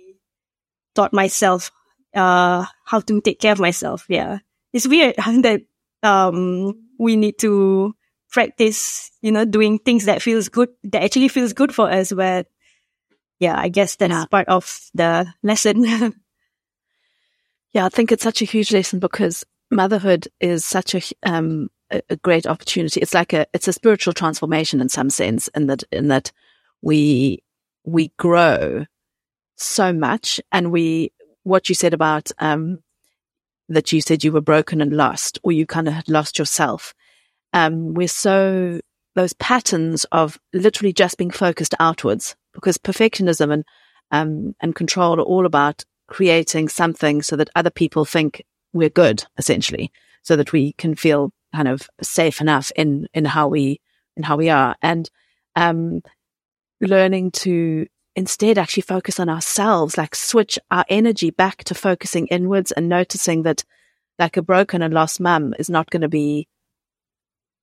[0.93, 1.71] taught myself
[2.13, 4.05] uh, how to take care of myself.
[4.07, 4.39] Yeah.
[4.71, 5.61] It's weird that,
[6.03, 7.95] um, we need to
[8.29, 12.13] practice, you know, doing things that feels good, that actually feels good for us.
[12.13, 12.47] But
[13.43, 14.25] yeah, I guess that's yeah.
[14.25, 15.83] part of the lesson.
[17.73, 17.85] yeah.
[17.85, 22.47] I think it's such a huge lesson because motherhood is such a, um, a, great
[22.47, 23.01] opportunity.
[23.01, 26.31] It's like a, it's a spiritual transformation in some sense in that, in that
[26.81, 27.43] we,
[27.83, 28.85] we grow
[29.57, 31.11] so much and we
[31.43, 32.79] what you said about, um,
[33.67, 36.93] that you said you were broken and lost, or you kind of had lost yourself.
[37.51, 38.79] Um, we're so,
[39.15, 43.65] those patterns of literally just being focused outwards because perfectionism and,
[44.11, 49.23] um, and control are all about creating something so that other people think we're good,
[49.37, 53.79] essentially, so that we can feel kind of safe enough in, in how we,
[54.15, 54.75] in how we are.
[54.81, 55.09] And,
[55.55, 56.01] um,
[56.81, 62.71] learning to instead actually focus on ourselves, like switch our energy back to focusing inwards
[62.71, 63.63] and noticing that
[64.19, 66.47] like a broken and lost mum is not going to be,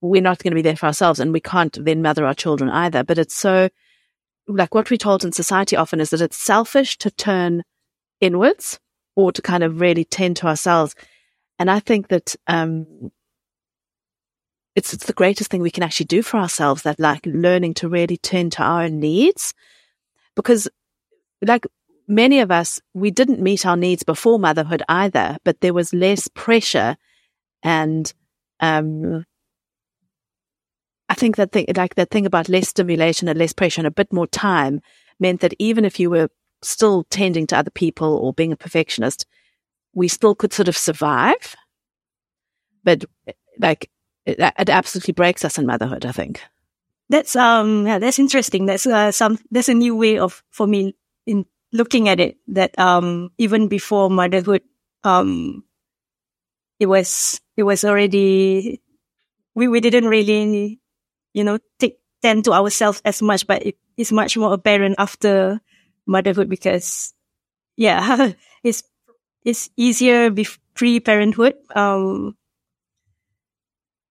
[0.01, 2.71] we're not going to be there for ourselves and we can't then mother our children
[2.71, 3.05] either.
[3.05, 3.69] But it's so
[4.49, 7.63] like what we're told in society often is that it's selfish to turn
[8.21, 8.79] inwards
[9.17, 10.95] or to kind of really tend to ourselves.
[11.59, 13.11] And I think that, um,
[14.75, 17.89] it's, it's the greatest thing we can actually do for ourselves that like learning to
[17.89, 19.53] really tend to our needs
[20.37, 20.69] because
[21.43, 21.67] like
[22.07, 26.29] many of us, we didn't meet our needs before motherhood either, but there was less
[26.29, 26.97] pressure
[27.63, 28.13] and,
[28.61, 29.25] um,
[31.11, 33.91] I think that thing, like that thing about less stimulation and less pressure and a
[33.91, 34.81] bit more time
[35.19, 36.31] meant that even if you were
[36.63, 39.27] still tending to other people or being a perfectionist,
[39.93, 41.57] we still could sort of survive.
[42.85, 43.05] But
[43.59, 43.91] like
[44.25, 46.43] it, it absolutely breaks us in motherhood, I think.
[47.09, 48.67] That's um yeah, that's interesting.
[48.67, 50.95] That's uh, some that's a new way of for me
[51.27, 52.37] in looking at it.
[52.47, 54.63] That um even before motherhood,
[55.03, 55.65] um
[56.79, 58.81] it was it was already
[59.57, 60.79] we we didn't really
[61.35, 65.61] you know take tend to ourselves as much, but it is much more apparent after
[66.07, 67.15] motherhood because
[67.77, 68.33] yeah,
[68.65, 68.83] it's
[69.45, 70.31] it's easier
[70.75, 71.55] pre parenthood.
[71.75, 72.37] Um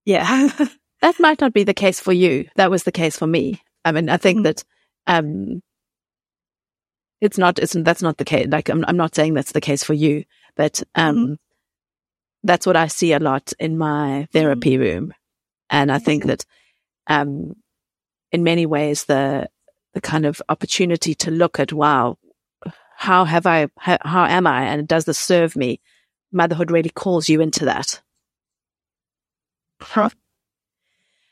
[0.10, 0.50] yeah.
[1.02, 2.48] that might not be the case for you.
[2.56, 3.62] That was the case for me.
[3.86, 4.44] I mean, I think mm-hmm.
[4.44, 4.64] that,
[5.06, 5.62] um,
[7.22, 8.48] it's not, it's, that's not the case.
[8.50, 10.24] Like, I'm, I'm not saying that's the case for you,
[10.56, 11.34] but, um, mm-hmm.
[12.44, 14.82] that's what I see a lot in my therapy mm-hmm.
[14.82, 15.14] room.
[15.70, 16.44] And I think that,
[17.10, 17.56] um,
[18.32, 19.50] in many ways, the,
[19.94, 22.18] the kind of opportunity to look at, wow,
[22.96, 24.66] how have I, how, how am I?
[24.66, 25.82] And does this serve me?
[26.32, 28.02] Motherhood really calls you into that.
[29.82, 30.10] Huh.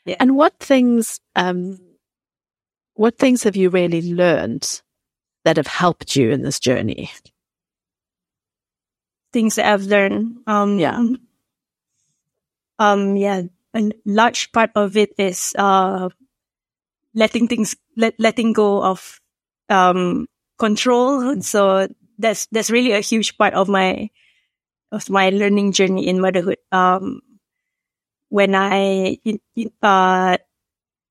[0.04, 0.16] Yeah.
[0.18, 1.78] And what things, um,
[2.94, 4.82] what things have you really learned
[5.44, 7.10] that have helped you in this journey?
[9.32, 10.38] Things that I've learned.
[10.46, 11.00] Um, yeah.
[12.78, 13.42] Um, yeah.
[13.74, 16.08] A large part of it is, uh,
[17.14, 19.20] letting things, let, letting go of,
[19.68, 20.26] um,
[20.58, 21.40] control.
[21.42, 24.10] So that's, that's really a huge part of my,
[24.92, 26.58] of my learning journey in motherhood.
[26.72, 27.20] Um,
[28.28, 29.18] when I
[29.82, 30.36] uh,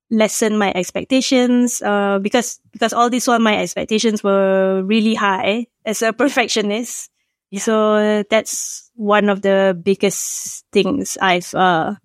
[0.10, 6.02] lessen my expectations uh, because because all this while my expectations were really high as
[6.02, 7.10] a perfectionist.
[7.50, 7.60] Yeah.
[7.60, 11.96] So that's one of the biggest things I've uh,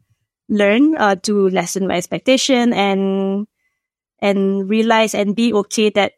[0.53, 3.49] learned uh, to lessen my expectation and
[4.21, 6.15] and realize and be okay that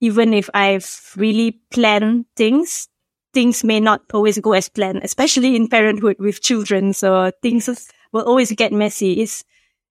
[0.00, 2.88] even if I've really planned things,
[3.32, 6.92] things may not always go as planned, especially in parenthood with children.
[6.92, 7.68] So things
[8.12, 9.20] will always get messy.
[9.22, 9.44] Is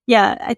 [0.06, 0.56] yeah, I,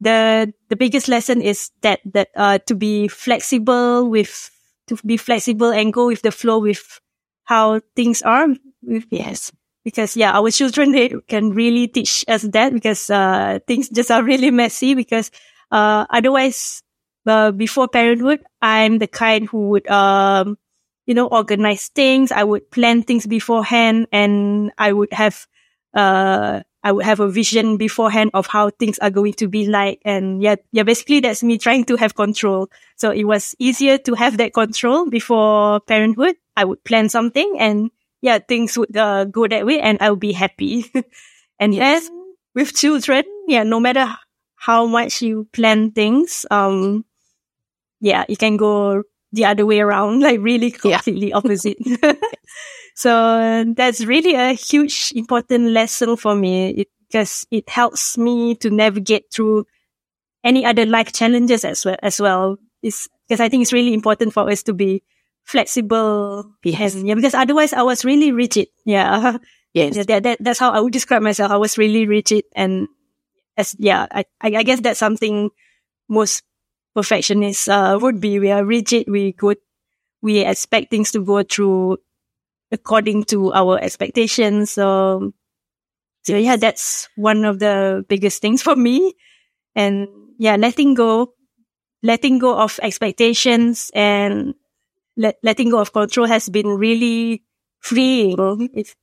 [0.00, 4.50] the the biggest lesson is that that uh to be flexible with
[4.88, 7.00] to be flexible and go with the flow with
[7.44, 8.48] how things are.
[8.82, 9.52] With, yes.
[9.84, 14.22] Because yeah, our children they can really teach us that because uh things just are
[14.22, 15.30] really messy because
[15.72, 16.82] uh otherwise
[17.26, 20.58] uh, before parenthood I'm the kind who would um
[21.06, 22.30] you know, organize things.
[22.30, 25.46] I would plan things beforehand and I would have,
[25.94, 30.00] uh, I would have a vision beforehand of how things are going to be like.
[30.04, 32.68] And yeah, yeah, basically that's me trying to have control.
[32.96, 36.36] So it was easier to have that control before parenthood.
[36.56, 37.90] I would plan something and
[38.20, 40.90] yeah, things would uh, go that way and I'll be happy.
[41.58, 42.08] and yes.
[42.08, 44.06] then with children, yeah, no matter
[44.56, 47.04] how much you plan things, um,
[48.00, 49.02] yeah, it can go
[49.32, 51.36] the other way around, like really completely yeah.
[51.38, 51.78] opposite.
[52.94, 59.32] so that's really a huge important lesson for me because it helps me to navigate
[59.32, 59.66] through
[60.44, 62.56] any other life challenges as well, as well.
[62.82, 65.02] It's because I think it's really important for us to be
[65.50, 66.52] flexible.
[66.64, 68.68] Yeah, because otherwise I was really rigid.
[68.84, 69.38] Yeah.
[69.72, 69.94] Yes.
[69.94, 71.52] Yeah, that, that, that's how I would describe myself.
[71.52, 72.88] I was really rigid and
[73.56, 75.50] as, yeah, I, I guess that's something
[76.08, 76.42] most
[76.96, 78.40] perfectionists uh, would be.
[78.40, 79.06] We are rigid.
[79.08, 79.54] We go,
[80.22, 81.98] we expect things to go through
[82.72, 84.72] according to our expectations.
[84.72, 85.32] So,
[86.22, 89.14] so yeah, that's one of the biggest things for me.
[89.76, 91.34] And yeah, letting go,
[92.02, 94.54] letting go of expectations and
[95.20, 97.44] let, letting go of control has been really
[97.78, 98.70] freeing.
[98.72, 98.96] If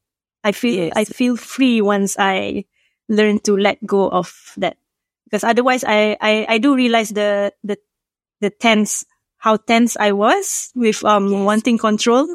[0.44, 0.94] I feel, yes.
[0.96, 2.66] I feel free once I
[3.08, 4.78] learn to let go of that.
[5.26, 7.78] Because otherwise I, I, I do realize the, the,
[8.42, 9.06] the tense,
[9.38, 11.46] how tense I was with, um, yes.
[11.46, 12.26] wanting control,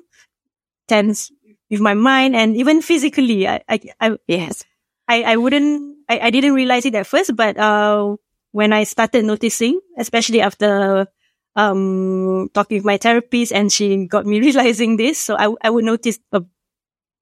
[0.87, 1.33] tense
[1.69, 3.49] with my mind and even physically.
[3.49, 4.63] I, I, I yes,
[5.09, 8.15] I, I wouldn't, I, I didn't realize it at first, but, uh,
[8.53, 11.09] when I started noticing, especially after,
[11.57, 15.19] um, talking with my therapist and she got me realizing this.
[15.19, 16.43] So I, I would notice a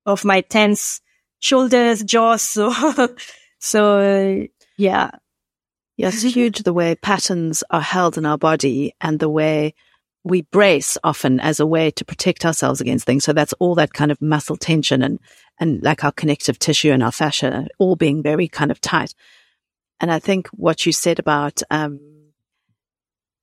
[0.07, 1.01] of my tense
[1.41, 2.43] shoulders, jaws.
[2.43, 2.73] So,
[3.59, 5.11] so yeah.
[5.97, 9.75] Yeah, it's huge the way patterns are held in our body and the way
[10.25, 13.25] we brace often as a way to protect ourselves against things.
[13.25, 15.19] So that's all that kind of muscle tension and,
[15.59, 19.15] and like our connective tissue and our fascia all being very kind of tight.
[20.01, 22.01] And I think what you said about, um,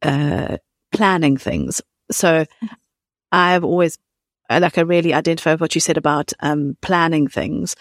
[0.01, 0.57] uh,
[0.97, 1.81] planning things.
[2.11, 2.45] So
[3.31, 3.97] I've always
[4.49, 7.75] like I really identify with what you said about um, planning things.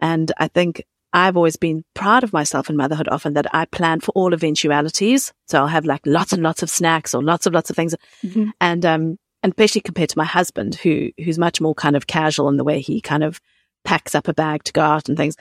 [0.00, 4.00] And I think I've always been proud of myself in motherhood often that I plan
[4.00, 5.32] for all eventualities.
[5.48, 7.94] So I'll have like lots and lots of snacks or lots of lots of things.
[8.24, 8.50] Mm-hmm.
[8.60, 12.48] And, um, and especially compared to my husband who, who's much more kind of casual
[12.48, 13.40] in the way he kind of
[13.84, 15.36] packs up a bag to go out and things.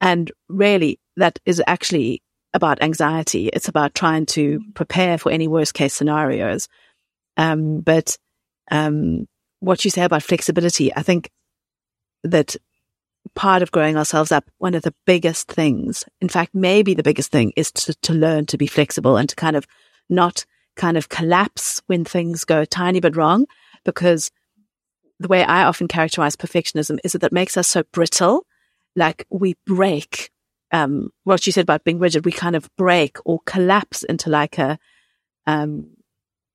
[0.00, 2.22] And really that is actually
[2.52, 3.48] about anxiety.
[3.48, 6.68] It's about trying to prepare for any worst case scenarios.
[7.36, 8.16] Um, but,
[8.70, 9.26] um,
[9.60, 11.30] what you say about flexibility, I think
[12.24, 12.56] that
[13.34, 17.30] part of growing ourselves up, one of the biggest things, in fact, maybe the biggest
[17.30, 19.66] thing is to, to learn to be flexible and to kind of
[20.08, 20.44] not
[20.76, 23.46] kind of collapse when things go tiny bit wrong.
[23.84, 24.30] Because
[25.18, 28.46] the way I often characterize perfectionism is that it makes us so brittle,
[28.96, 30.30] like we break.
[30.72, 34.56] Um, what you said about being rigid, we kind of break or collapse into like
[34.58, 34.78] a,
[35.46, 35.96] um,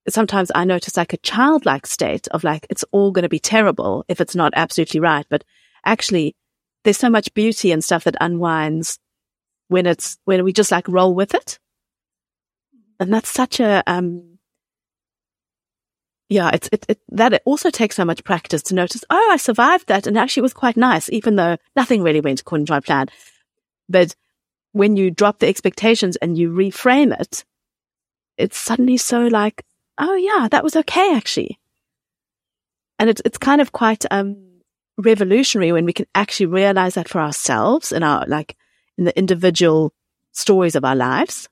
[0.08, 4.06] sometimes I notice like a childlike state of like, it's all going to be terrible
[4.08, 5.26] if it's not absolutely right.
[5.30, 5.44] But
[5.84, 6.36] actually,
[6.84, 9.00] there's so much beauty and stuff that unwinds
[9.68, 11.60] when it's, when we just like roll with it.
[13.00, 14.38] And that's such a, um,
[16.30, 19.38] yeah, it's, it, it, that it also takes so much practice to notice, oh, I
[19.38, 20.08] survived that.
[20.08, 23.10] And actually it was quite nice, even though nothing really went according to my plan.
[23.90, 24.16] But
[24.72, 27.46] when you drop the expectations and you reframe it,
[28.38, 29.64] it's suddenly so like,
[29.98, 31.60] oh yeah, that was okay actually.
[33.00, 34.38] And it's, it's kind of quite, um,
[34.98, 38.56] revolutionary when we can actually realize that for ourselves in our, like,
[38.98, 39.94] in the individual
[40.32, 41.50] stories of our lives.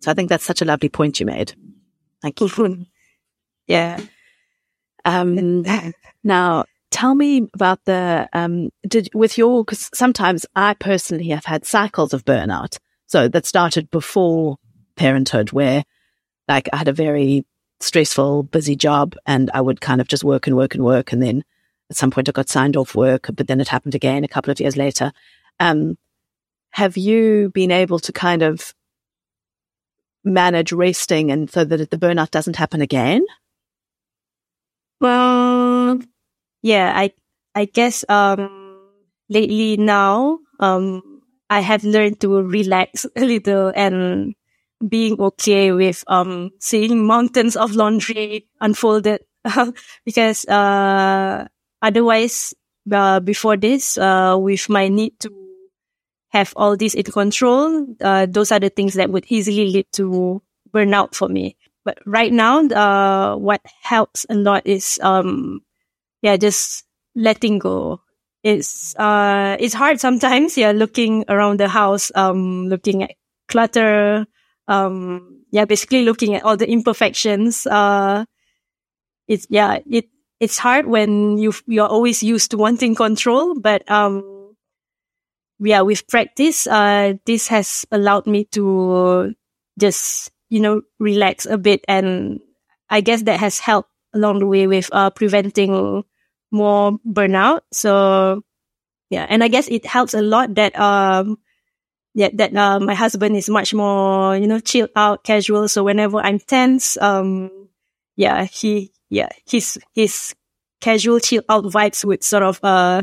[0.00, 1.54] So I think that's such a lovely point you made.
[2.22, 2.86] Thank you.
[3.66, 4.00] yeah.
[5.04, 5.64] Um,
[6.22, 11.64] now tell me about the, um, did, with your, cause sometimes I personally have had
[11.64, 12.78] cycles of burnout.
[13.06, 14.56] So that started before
[14.96, 15.84] parenthood where
[16.48, 17.44] like I had a very
[17.80, 21.12] stressful, busy job and I would kind of just work and work and work.
[21.12, 21.44] And then
[21.90, 24.50] at some point I got signed off work, but then it happened again a couple
[24.50, 25.12] of years later.
[25.60, 25.96] Um,
[26.70, 28.74] have you been able to kind of
[30.24, 33.24] manage resting and so that the burnout doesn't happen again?
[35.00, 36.00] Well,
[36.62, 37.12] yeah, I,
[37.54, 38.78] I guess, um,
[39.28, 44.34] lately now, um, I have learned to relax a little and
[44.88, 49.22] being okay with um seeing mountains of laundry unfolded.
[50.04, 51.46] Because uh
[51.82, 52.52] otherwise
[52.92, 55.30] uh, before this uh with my need to
[56.30, 57.86] have all this in control.
[58.00, 60.42] Uh those are the things that would easily lead to
[60.72, 61.56] burnout for me.
[61.84, 65.60] But right now uh what helps a lot is um
[66.22, 68.00] yeah just letting go
[68.42, 73.12] it's uh it's hard sometimes yeah looking around the house um looking at
[73.48, 74.26] clutter
[74.68, 77.66] um, yeah, basically looking at all the imperfections.
[77.66, 78.24] Uh,
[79.28, 80.08] it's, yeah, it,
[80.40, 84.54] it's hard when you, you're always used to wanting control, but, um,
[85.58, 89.34] yeah, with practice, uh, this has allowed me to
[89.78, 91.82] just, you know, relax a bit.
[91.88, 92.40] And
[92.90, 96.02] I guess that has helped along the way with, uh, preventing
[96.50, 97.60] more burnout.
[97.72, 98.42] So,
[99.10, 101.36] yeah, and I guess it helps a lot that, um,
[102.16, 105.68] yeah, that uh, my husband is much more, you know, chilled out, casual.
[105.68, 107.68] So whenever I'm tense, um,
[108.16, 110.34] yeah, he, yeah, his his
[110.80, 113.02] casual, chill out vibes would sort of uh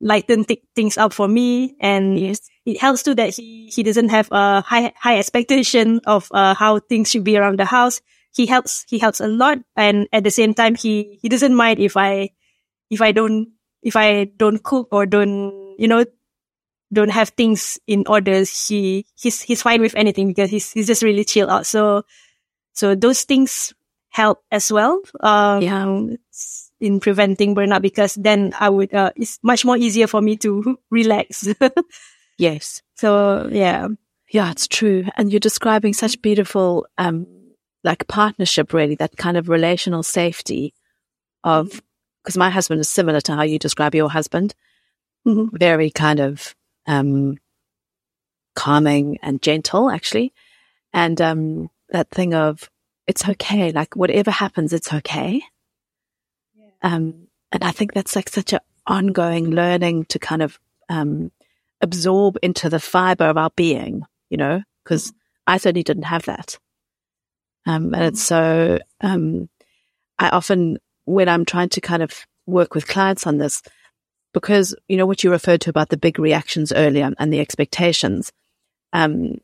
[0.00, 2.40] lighten th- things up for me, and yes.
[2.66, 6.78] it helps too that he he doesn't have a high high expectation of uh how
[6.78, 8.02] things should be around the house.
[8.34, 11.78] He helps he helps a lot, and at the same time, he he doesn't mind
[11.80, 12.30] if I
[12.90, 13.48] if I don't
[13.82, 16.04] if I don't cook or don't you know
[16.92, 21.02] don't have things in order, he he's he's fine with anything because he's he's just
[21.02, 21.66] really chill out.
[21.66, 22.04] So
[22.72, 23.72] so those things
[24.10, 25.00] help as well.
[25.20, 26.06] Um, Yeah.
[26.80, 30.76] in preventing burnout because then I would, uh, it's much more easier for me to
[30.90, 31.46] relax.
[32.38, 32.82] Yes.
[32.96, 33.88] so yeah.
[34.30, 35.04] Yeah, it's true.
[35.16, 37.26] And you're describing such beautiful, um,
[37.84, 40.72] like partnership, really, that kind of relational safety
[41.44, 41.82] of,
[42.22, 44.54] because my husband is similar to how you describe your husband,
[45.26, 45.50] Mhm.
[45.58, 46.54] very kind of,
[46.86, 47.38] um,
[48.54, 50.32] calming and gentle, actually.
[50.92, 52.70] And, um, that thing of,
[53.06, 53.72] it's okay.
[53.72, 55.42] Like whatever happens, it's okay.
[56.82, 60.58] Um, and I think that's like such an ongoing learning to kind of,
[60.88, 61.30] um,
[61.80, 65.12] absorb into the fiber of our being, you know, because
[65.46, 66.58] I certainly didn't have that.
[67.66, 69.48] Um, and it's so, um,
[70.18, 73.62] I often, when I'm trying to kind of work with clients on this,
[74.32, 78.32] because, you know, what you referred to about the big reactions earlier and the expectations,
[78.92, 79.38] um,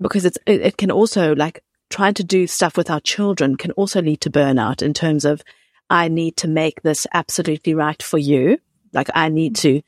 [0.00, 3.72] because it's, it, it can also like trying to do stuff with our children can
[3.72, 5.42] also lead to burnout in terms of,
[5.90, 8.58] I need to make this absolutely right for you.
[8.92, 9.82] Like I need to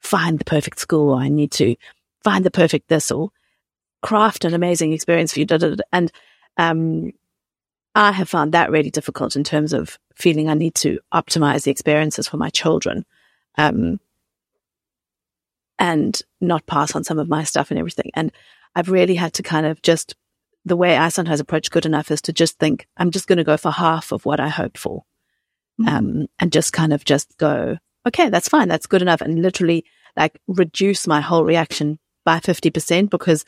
[0.00, 1.76] find the perfect school or I need to
[2.22, 3.30] find the perfect this or
[4.04, 5.46] craft an amazing experience for you.
[5.46, 5.84] Da, da, da.
[5.92, 6.12] And,
[6.58, 7.12] um,
[7.94, 11.70] I have found that really difficult in terms of feeling I need to optimize the
[11.70, 13.06] experiences for my children.
[13.56, 14.00] Um,
[15.78, 18.10] and not pass on some of my stuff and everything.
[18.14, 18.30] And
[18.74, 20.14] I've really had to kind of just,
[20.64, 23.44] the way I sometimes approach good enough is to just think, I'm just going to
[23.44, 25.04] go for half of what I hoped for.
[25.86, 28.68] Um, and just kind of just go, okay, that's fine.
[28.68, 29.20] That's good enough.
[29.20, 29.84] And literally
[30.16, 33.44] like reduce my whole reaction by 50% because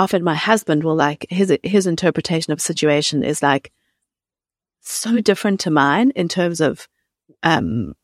[0.00, 3.70] often my husband will like his, his interpretation of a situation is like
[4.80, 6.88] so different to mine in terms of,
[7.42, 7.94] um,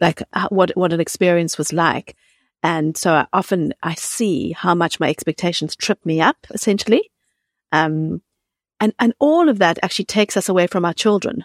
[0.00, 2.16] like what, what an experience was like.
[2.62, 7.10] And so I often I see how much my expectations trip me up essentially.
[7.72, 8.22] Um,
[8.78, 11.44] and, and all of that actually takes us away from our children,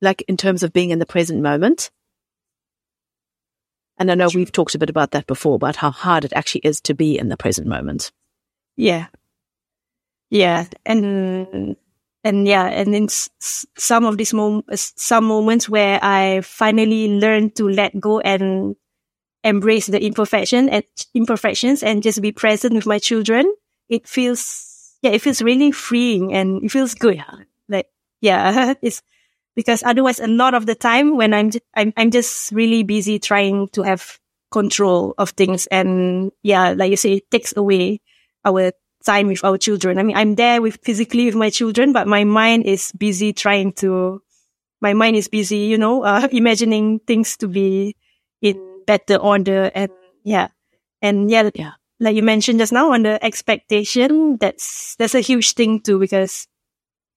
[0.00, 1.92] like in terms of being in the present moment.
[3.98, 6.62] And I know we've talked a bit about that before, about how hard it actually
[6.64, 8.10] is to be in the present moment.
[8.76, 9.08] Yeah.
[10.30, 10.66] Yeah.
[10.86, 11.76] And,
[12.24, 17.56] and yeah, and in s- some of these mom- some moments where I finally learned
[17.56, 18.76] to let go and
[19.44, 23.52] embrace the imperfection and imperfections and just be present with my children,
[23.88, 27.22] it feels, yeah, it feels really freeing and it feels good.
[27.68, 27.88] Like,
[28.20, 29.02] yeah, it's
[29.56, 33.18] because otherwise a lot of the time when I'm, j- I'm, I'm just really busy
[33.18, 34.18] trying to have
[34.50, 35.66] control of things.
[35.68, 38.00] And yeah, like you say, it takes away
[38.44, 38.72] our
[39.04, 39.98] time with our children.
[39.98, 43.72] I mean, I'm there with physically with my children, but my mind is busy trying
[43.74, 44.22] to,
[44.80, 47.96] my mind is busy, you know, uh, imagining things to be
[48.42, 49.90] in better order and
[50.24, 50.48] yeah.
[51.02, 51.72] And yeah, Yeah.
[51.98, 56.46] like you mentioned just now on the expectation, that's, that's a huge thing too, because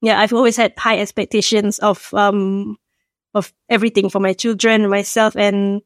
[0.02, 2.78] yeah, I've always had high expectations of, um,
[3.34, 5.82] of everything for my children, myself, and,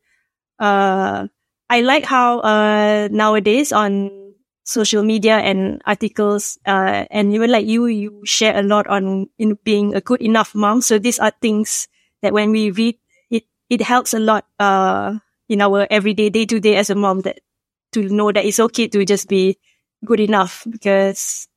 [0.59, 1.27] uh,
[1.69, 4.26] I like how, uh, nowadays on
[4.67, 9.57] social media and articles, uh, and even like you, you share a lot on in
[9.63, 10.81] being a good enough mom.
[10.83, 11.87] So these are things
[12.21, 12.99] that when we read,
[13.31, 15.15] it, it helps a lot, uh,
[15.47, 17.39] in our everyday day to day as a mom that
[17.93, 19.57] to know that it's okay to just be
[20.03, 21.47] good enough because,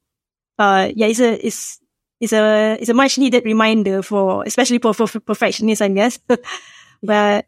[0.59, 1.81] uh, yeah, it's a, it's,
[2.21, 6.21] it's a, it's a much needed reminder for, especially for, for, for perfectionists, I guess.
[7.03, 7.47] but,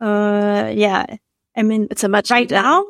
[0.00, 1.06] uh, yeah,
[1.56, 2.84] I mean, It's a much right now,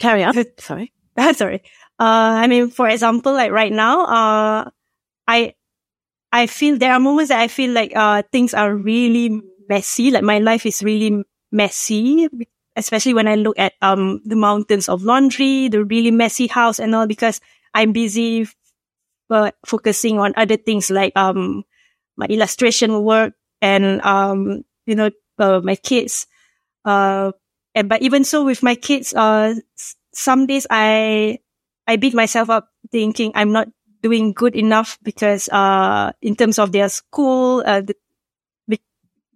[0.00, 0.34] Carry on.
[0.58, 0.92] Sorry.
[1.34, 1.62] sorry.
[2.00, 4.70] Uh, I mean, for example, like right now, uh,
[5.28, 5.54] I,
[6.32, 10.10] I feel there are moments that I feel like, uh, things are really messy.
[10.12, 12.28] Like my life is really messy,
[12.76, 16.94] especially when I look at, um, the mountains of laundry, the really messy house and
[16.94, 17.40] all, because
[17.74, 18.48] I'm busy,
[19.30, 21.64] uh, focusing on other things like, um,
[22.16, 26.26] my illustration work and, um, you know, uh, my kids,
[26.84, 27.32] uh,
[27.74, 29.54] and but even so with my kids, uh,
[30.12, 31.38] some days I,
[31.86, 33.68] I beat myself up thinking I'm not
[34.02, 37.94] doing good enough because, uh, in terms of their school, uh, the,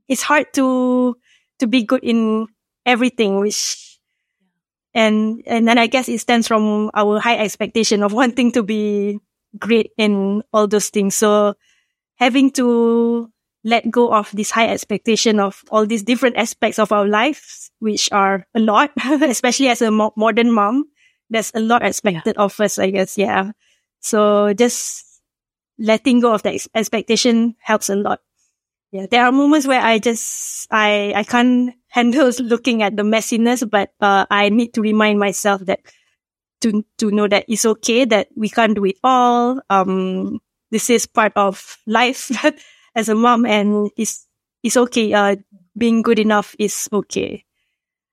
[0.09, 1.17] it's hard to,
[1.59, 2.47] to be good in
[2.85, 3.99] everything, which,
[4.95, 9.19] and, and then I guess it stems from our high expectation of wanting to be
[9.59, 11.15] great in all those things.
[11.15, 11.55] So
[12.17, 13.31] having to
[13.65, 18.13] let go of this high expectation of all these different aspects of our lives, which
[18.13, 18.93] are a lot,
[19.23, 20.85] especially as a mo- modern mom.
[21.31, 23.17] There's a lot expected of us, I guess.
[23.17, 23.53] Yeah.
[24.01, 25.07] So just
[25.79, 28.21] letting go of that ex- expectation helps a lot.
[28.93, 29.07] Yeah.
[29.11, 33.91] There are moments where I just, I, I can't handle looking at the messiness, but,
[34.01, 35.81] uh, I need to remind myself that
[36.61, 39.61] to, to know that it's okay that we can't do it all.
[39.71, 40.39] Um,
[40.71, 42.31] this is part of life
[42.95, 44.27] as a mom and it's,
[44.63, 45.13] it's okay.
[45.13, 45.37] Uh,
[45.77, 47.45] being good enough is okay.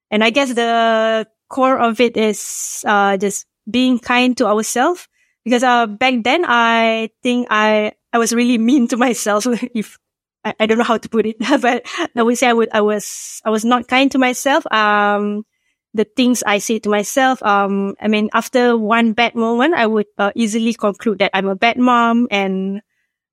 [0.10, 5.08] And I guess the core of it is, uh, just being kind to ourselves
[5.44, 9.46] because, uh, back then I think I, I was really mean to myself.
[9.74, 9.98] if
[10.44, 12.82] I, I, don't know how to put it, but I would say I would, I
[12.82, 14.66] was, I was not kind to myself.
[14.72, 15.46] Um,
[15.94, 17.44] the things I say to myself.
[17.44, 21.56] Um, I mean, after one bad moment, I would uh, easily conclude that I'm a
[21.56, 22.82] bad mom and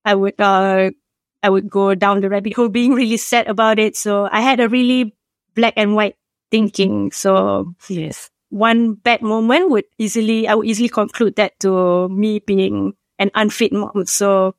[0.05, 0.91] I would, uh,
[1.43, 3.97] I would go down the rabbit hole being really sad about it.
[3.97, 5.15] So I had a really
[5.55, 6.17] black and white
[6.51, 7.13] thinking.
[7.13, 12.95] So yes, one bad moment would easily, I would easily conclude that to me being
[13.19, 14.07] an unfit mom.
[14.07, 14.55] So,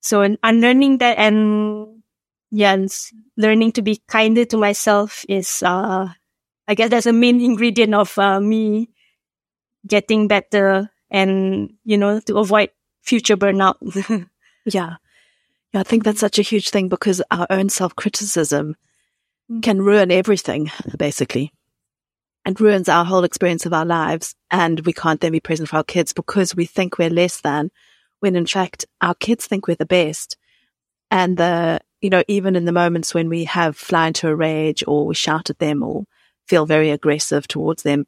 [0.00, 2.02] so and unlearning that and
[2.50, 2.76] yeah,
[3.36, 6.08] learning to be kinder to myself is, uh,
[6.68, 8.90] I guess that's a main ingredient of uh, me
[9.86, 12.70] getting better and, you know, to avoid
[13.02, 13.76] future burnout.
[14.66, 14.96] yeah.
[15.74, 15.80] Yeah.
[15.80, 18.76] I think that's such a huge thing because our own self criticism
[19.50, 19.62] mm.
[19.62, 21.52] can ruin everything, basically,
[22.44, 24.34] and ruins our whole experience of our lives.
[24.50, 27.70] And we can't then be present for our kids because we think we're less than
[28.20, 30.36] when in fact our kids think we're the best.
[31.10, 34.84] And the, you know, even in the moments when we have fly into a rage
[34.86, 36.04] or we shout at them or
[36.46, 38.06] feel very aggressive towards them.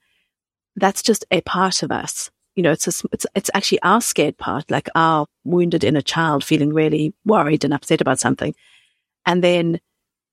[0.76, 2.30] That's just a part of us.
[2.54, 6.44] You know, it's a, it's it's actually our scared part, like our wounded inner child
[6.44, 8.54] feeling really worried and upset about something.
[9.24, 9.80] And then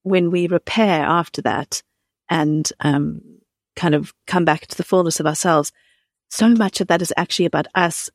[0.03, 1.81] when we repair after that
[2.29, 3.21] and um,
[3.75, 5.71] kind of come back to the fullness of ourselves,
[6.29, 8.09] so much of that is actually about us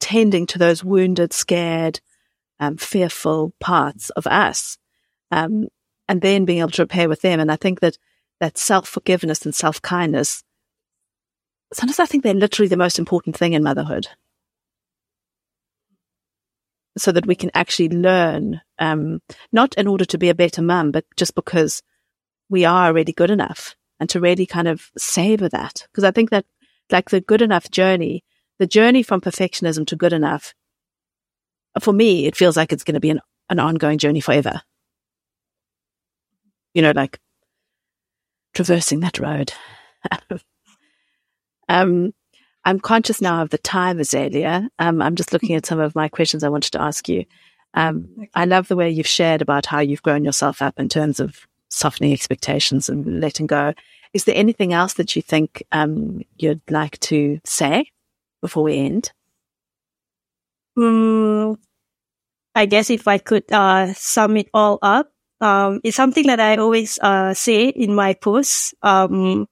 [0.00, 2.00] tending to those wounded, scared,
[2.60, 4.78] um, fearful parts of us,
[5.30, 5.68] um,
[6.08, 7.40] and then being able to repair with them.
[7.40, 7.98] And I think that
[8.40, 10.42] that self forgiveness and self kindness,
[11.72, 14.08] sometimes I think they're literally the most important thing in motherhood.
[16.98, 19.20] So that we can actually learn, um,
[19.50, 21.82] not in order to be a better mum, but just because
[22.50, 25.86] we are already good enough and to really kind of savor that.
[25.90, 26.44] Because I think that
[26.90, 28.24] like the good enough journey,
[28.58, 30.54] the journey from perfectionism to good enough,
[31.80, 34.60] for me, it feels like it's going to be an, an ongoing journey forever.
[36.74, 37.18] You know, like
[38.54, 39.52] traversing that road.
[41.68, 42.12] um,
[42.64, 44.68] I'm conscious now of the time, Azalia.
[44.78, 47.24] Um, I'm just looking at some of my questions I wanted to ask you.
[47.74, 48.30] Um, okay.
[48.34, 51.46] I love the way you've shared about how you've grown yourself up in terms of
[51.68, 53.74] softening expectations and letting go.
[54.12, 57.86] Is there anything else that you think um, you'd like to say
[58.40, 59.10] before we end?
[60.78, 61.56] Mm,
[62.54, 65.10] I guess if I could uh, sum it all up,
[65.40, 69.48] um, it's something that I always uh, say in my posts um,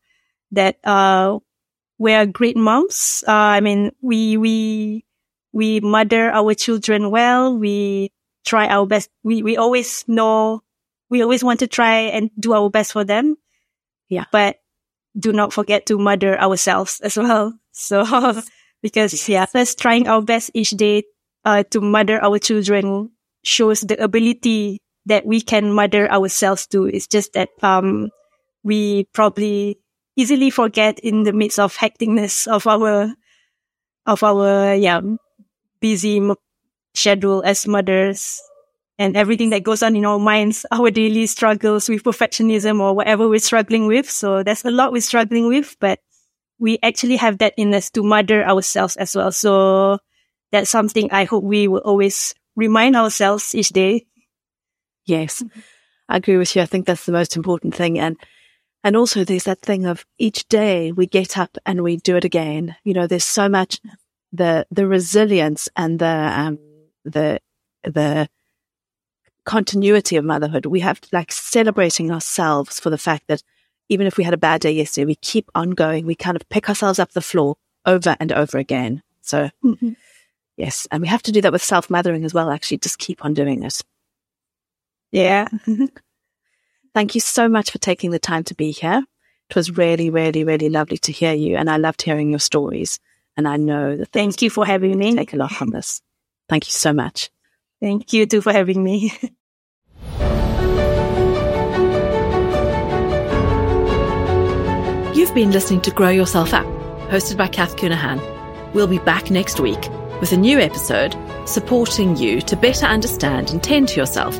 [0.53, 1.39] that uh,
[2.01, 3.23] we're great moms.
[3.29, 5.05] Uh, I mean, we we
[5.53, 7.55] we mother our children well.
[7.57, 8.11] We
[8.45, 9.11] try our best.
[9.23, 10.65] We we always know.
[11.11, 13.37] We always want to try and do our best for them.
[14.09, 14.57] Yeah, but
[15.19, 17.55] do not forget to mother ourselves as well.
[17.73, 18.03] So
[18.83, 21.05] because yeah, first trying our best each day
[21.47, 23.11] uh, to mother our children
[23.45, 26.87] shows the ability that we can mother ourselves to.
[26.87, 28.11] It's just that, um,
[28.65, 29.79] we probably
[30.17, 33.15] easily forget in the midst of hecticness of our,
[34.07, 35.01] of our, yeah,
[35.81, 36.21] busy
[36.95, 38.43] schedule as mothers
[38.99, 43.29] and everything that goes on in our minds, our daily struggles with perfectionism or whatever
[43.29, 44.11] we're struggling with.
[44.11, 46.01] So there's a lot we're struggling with, but
[46.59, 49.33] we actually have that in us to mother ourselves as well.
[49.33, 49.99] So
[50.53, 54.07] that's something I hope we will always remind ourselves each day
[55.07, 55.43] Yes,
[56.09, 56.63] I agree with you.
[56.63, 57.99] I think that's the most important thing.
[57.99, 58.17] And,
[58.83, 62.25] and also there's that thing of each day we get up and we do it
[62.25, 62.77] again.
[62.85, 63.81] You know, there's so much
[64.33, 66.59] the, the resilience and the, um,
[67.05, 67.41] the,
[67.85, 68.29] the
[69.45, 70.67] continuity of motherhood.
[70.67, 73.43] We have like celebrating ourselves for the fact that
[73.89, 76.07] even if we had a bad day yesterday, we keep on going.
[76.07, 79.03] We kind of pick ourselves up the floor over and over again.
[79.21, 79.91] So mm-hmm.
[80.57, 82.51] yes, and we have to do that with self mothering as well.
[82.51, 83.83] Actually, just keep on doing it.
[85.11, 85.49] Yeah.
[86.95, 89.05] Thank you so much for taking the time to be here.
[89.49, 91.57] It was really, really, really lovely to hear you.
[91.57, 92.99] And I loved hearing your stories.
[93.37, 94.13] And I know that.
[94.13, 95.15] Thank you for having me.
[95.15, 96.03] Take a lot from this.
[96.49, 97.31] Thank you so much.
[97.81, 99.13] Thank you too for having me.
[105.15, 106.67] You've been listening to Grow Yourself Up,
[107.11, 108.21] hosted by Cath Counihan.
[108.75, 109.89] We'll be back next week
[110.21, 111.17] with a new episode
[111.47, 114.39] supporting you to better understand and tend to yourself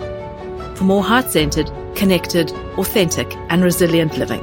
[0.81, 4.41] for more heart centered, connected, authentic, and resilient living.